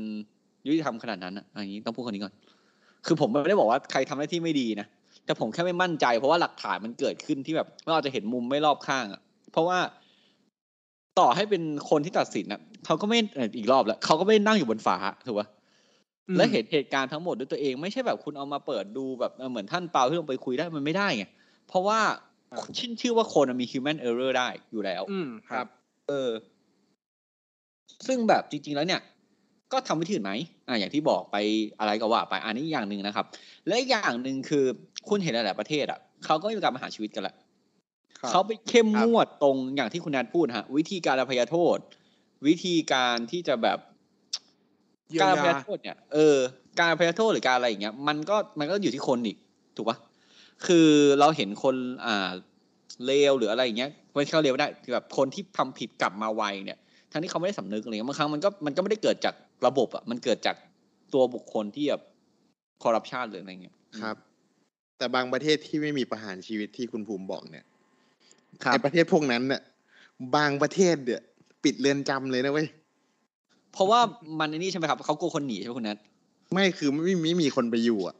[0.66, 2.34] ยุติธรรมขนาดนั้นอะอันนี้ต้องพูดคนนี้ก่อน
[3.06, 4.86] คือผมไม่ได้บอกว่าใครทำหน้าที่ไม่ดีนะ
[5.24, 9.20] แต่ผมแค่ไม่มั่นใจ เพราะว่าหลักฐานมันเกิดขึ้นที่แบบเราจะเห็นมุมไม่รอบข้างอะ
[9.52, 9.78] เพราะว่า
[11.18, 13.18] ต่อให้เป็นคนที่ตัดสินนะเขาก็ไม่
[13.58, 14.96] อีกรอบแล้วเขาก็ไม่นั่งอยู่บนฟ้า
[15.26, 15.48] ถูกปะ
[16.36, 21.24] และเห็นเหตุการณ์ทั้งหมดด้วยตัวเองไม่ใช่แบบคุณเอามาเปิดดูแบบเออเหมือนท่านเปาที่ลงไปคุยได้มันไม่ได้ไง
[21.68, 22.00] เพราะว่า
[22.78, 25.66] ชื่นชื่อว่าคนอะมี human error ได้อยู่แล้ว อืมครับ
[26.08, 26.30] เออ
[28.06, 29.00] ซึ่งแบบจริง ๆ แล้วเนี่ย
[29.72, 30.32] ก็ทำวิธีอื่นไหม
[30.68, 31.36] อ่าอย่างที่บอกไป
[31.80, 33.26] อะไรก็ว่าไปอันนี้อย่างหนึ่งนะครับ
[33.66, 34.64] และอีกอย่างหนึ่งคือ
[35.08, 37.34] คุณเห็นหลาย ๆ ประเทศอะเขาก็มีการประหารชีวิตกันแหละ
[38.20, 41.78] ครับเขาไปเข้มงวดตรงอย่างที่คุณนัทพูดฮะ วิธีการอภัยโทษ
[42.46, 43.87] วิธีการที่จะแบบเยีย
[45.22, 46.38] การวอภัยยาโทษเนี่ยเออ
[46.78, 49.36] การอภัยโทษหรือการอะไรอย่างเงี้ยมันก็มันก็อยู่ที่คนอีก
[49.76, 49.96] ถูกปะ
[50.66, 50.88] คือ
[51.20, 52.30] เราเห็นคนอ่า
[53.06, 56.78] เลวหรืออะไรอย่างเงี้ยไม่ใช่เขาเลวไม่ได้คือแบบคนที่ทำผิดกลับมาไวเนี่ย
[57.12, 59.34] ทั้งที่เขาไม่ได้สำนึกอะไรเงี้ยบางครั้งมันก็มันก็ไม่ได้เกิดจาก
[59.66, 60.56] ระบบอะมันเกิดจาก
[61.14, 62.02] ตัวบุคคลที่แบบ
[62.82, 64.16] คอร์รัปชันหรืออะไรเงี้ยครับ
[64.98, 67.64] แต่บางประเทศที่ไม่มีประหารชีวิตที่คุณภูมิบอกเนี่ย
[68.62, 69.62] ครับไอประเทศพวกนั้นเนี่ย
[70.36, 71.22] บางประเทศเนี่ย
[71.64, 72.68] ปิดเรือนจำเลยนะเว้ย
[73.72, 74.00] เพราะว่า
[74.38, 75.98] มันไอ้นี่ใช่ไหมครับเขากลัวคนหนีใช่ไหมคุณแนท
[76.52, 78.16] ไม่คือไม่ไม่มีคนไปอยู่อะ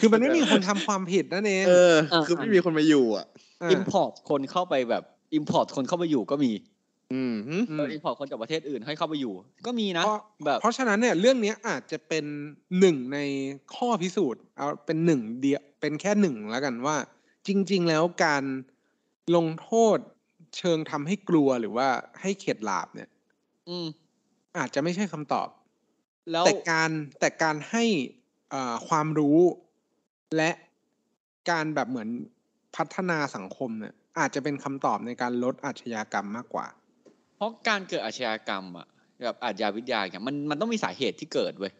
[0.00, 1.94] คือมันไม่มีคนทำความผิดนั่นเองเออ
[2.26, 3.26] คือไม่มีคนไปอยู่อะ
[3.66, 5.02] import คนเข้าไปแบบ
[5.34, 6.52] import คนเข้าไปอยู่ก็มี
[7.12, 9.34] อืมหึอืมเออ import คนจากประเทศอื่นให้เข้าไปอยู่
[9.66, 12.24] ก็มีนะเพราะแบบเพราะฉะนั้นเนี่ยเรื่องเนี้ยอาจจะเป็น
[12.80, 13.18] หนึ่งใน
[13.74, 16.96] ข้อพิสูจน์เอาเป็นหนึ่งเดียวเป็นแค่หนึ่งแล้วกันว่า
[17.46, 18.44] จริง ๆ แล้วการ
[19.36, 19.98] ลงโทษ
[20.56, 21.88] เชิงทำให้กลัวหรือว่า
[22.20, 23.08] ให้เข็ดหลาบเนี่ย
[23.68, 23.86] อืม
[24.58, 25.48] อาจจะไม่ใช่คำตอบ
[26.30, 26.90] แล้วแต่การ
[27.20, 27.84] แต่การให้
[28.54, 29.38] อ่าความรู้
[30.36, 30.50] และ
[31.50, 32.08] การแบบเหมือน
[32.76, 36.66] พัฒนาสังคมเนี่ยอาจจะเป็นคำตอบในการลดอาชญากรรมมากกว่า
[37.36, 38.86] เพราะการเกิดอาชญากรรมอะ
[39.24, 41.72] แบบอาชญาวิทยาเนี่ยมันมันต้องมีสาเหตุที่เกิดเว้ย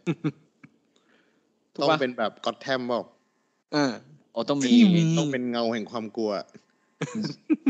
[1.75, 3.05] ถูกต้องปะเป็นแบบก็อตแทมบอก
[3.75, 3.93] อ่า
[4.33, 6.33] โอ้ต้องมีที่มีต้องเป็นเงาแห่งความกลัว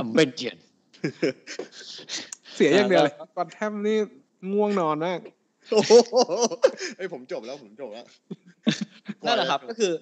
[0.01, 0.09] อัม
[1.05, 1.35] เบนเจียน
[2.55, 3.99] เสียอย่างเดียวเลยอ่ากอนแทมนี่
[4.53, 5.21] ง่วงนอนมาก
[5.73, 5.93] โอ้โห
[6.97, 8.07] เฮ้ยผมจบแล้วผมจบแล้ว
[9.27, 9.93] นั่นแหละครับก็คือ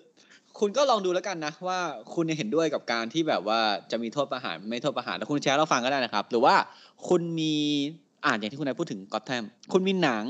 [0.61, 1.79] คุณก็ลองดูแล้วกันนะว่า
[2.15, 6.55] คุณเห็นด้วยกับการที่แบบว่าจะมีโทษประหารไม่โทษประหารแล้วคุณแชร์เราฟังก็ได้นะครับ หรือว่า
[7.09, 7.55] คุณมี
[8.27, 9.43] อ่านอย่างที่คุณนายพูดถึงก็อตแทม
[9.73, 10.25] คุณมีหนัง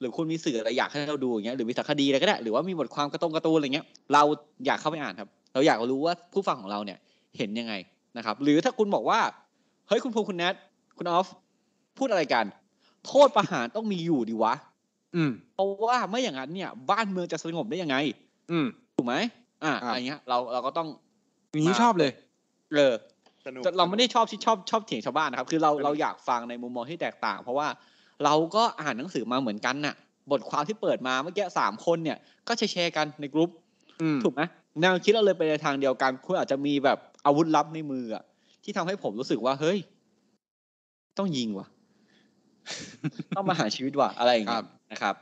[0.00, 4.22] หรือคุณมีสื่ออะไรอยากให้เราดูอย่างเงี้ยหรือมีสารคดีอะไรก็ได้หรือว่ามีบทความการะตงการ์ตูนอะไรเงี้ย เรา
[4.66, 6.98] อยากเข้าไปอ่านครับ เราอยากรู้ว่าผู้ฟังของเราเนี่ย
[7.38, 7.74] เห็นยังไง
[8.16, 9.18] นะครับ หรือถ้าคุณบอกว่า
[9.88, 10.54] เฮ้ยคุณภูมิคุณแนท
[10.98, 11.26] คุณออฟ
[11.98, 12.44] พูดอะไรกัน
[13.06, 14.54] โทษประหารต้องมีอยู่ดีวะ
[15.16, 17.96] อืมเพราะว่าไม่อย่างนั้นเนี่ย บ้านเมืองจะสงบได้ยังไง
[18.50, 18.66] อืม
[18.96, 19.14] ถูกไหม
[19.64, 20.88] อ่าครับอะไรเงี้ยเราเราก็ต้อง
[21.52, 22.10] อย่างนี้ชอบเลย
[22.74, 22.94] เออ
[23.44, 27.68] สนุกแต่เราไม่ได้ชอบที่ชอบชอบเถียงชาวบ้านนะครับ คือเราเราอยากฟังในมุมมองที่แตกต่าง เพราะว่า
[28.24, 29.94] เราก็อ่านหนังสือมาเหมือนกันน่ะ
[30.30, 32.18] บทความที่เปิดมาเมื่อกี้สามคนเนี่ย
[32.48, 33.50] ก็แชร์ๆกันในกลุ่ม
[34.02, 34.42] อืมถูกไหม
[34.80, 38.24] แนวคิดเราเลยไปในทางเดียวกัน คุณอาจจะมีแบบอาวุธลับในมืออะ
[38.68, 39.78] ที่ทำให้ผมรู้สึกว่าเฮ้ย
[41.18, 41.66] ต้องยิงว่ะ
[43.36, 45.14] ต้องประหารชีวิตว่ะอะไรอย่างเงี้ยนะครับ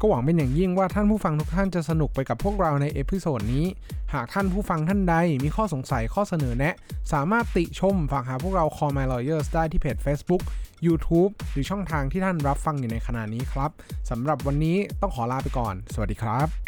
[0.00, 3.66] ก็หวังเป็นอย่างยิ่งว่าท่านผู้ฟังทุกท่านจะสนุกไปกับพวกเราใน episode นี้
[4.14, 6.74] หากท่านผู้ฟังท่านใดมีข้อสงสัยข้อเสนอแนะ
[7.12, 10.42] สามารถติชมฝากหาพวกเรา Call My Lawyers ได้ที่เพจ Facebook
[10.86, 13.70] YouTube หรือช่องทางที่ท่านรับฟังอยู่ในขณะนี้ครับ
[14.10, 16.67] สำหรับวันนี้ต้องขอลาไปก่อน สวัสดีครับ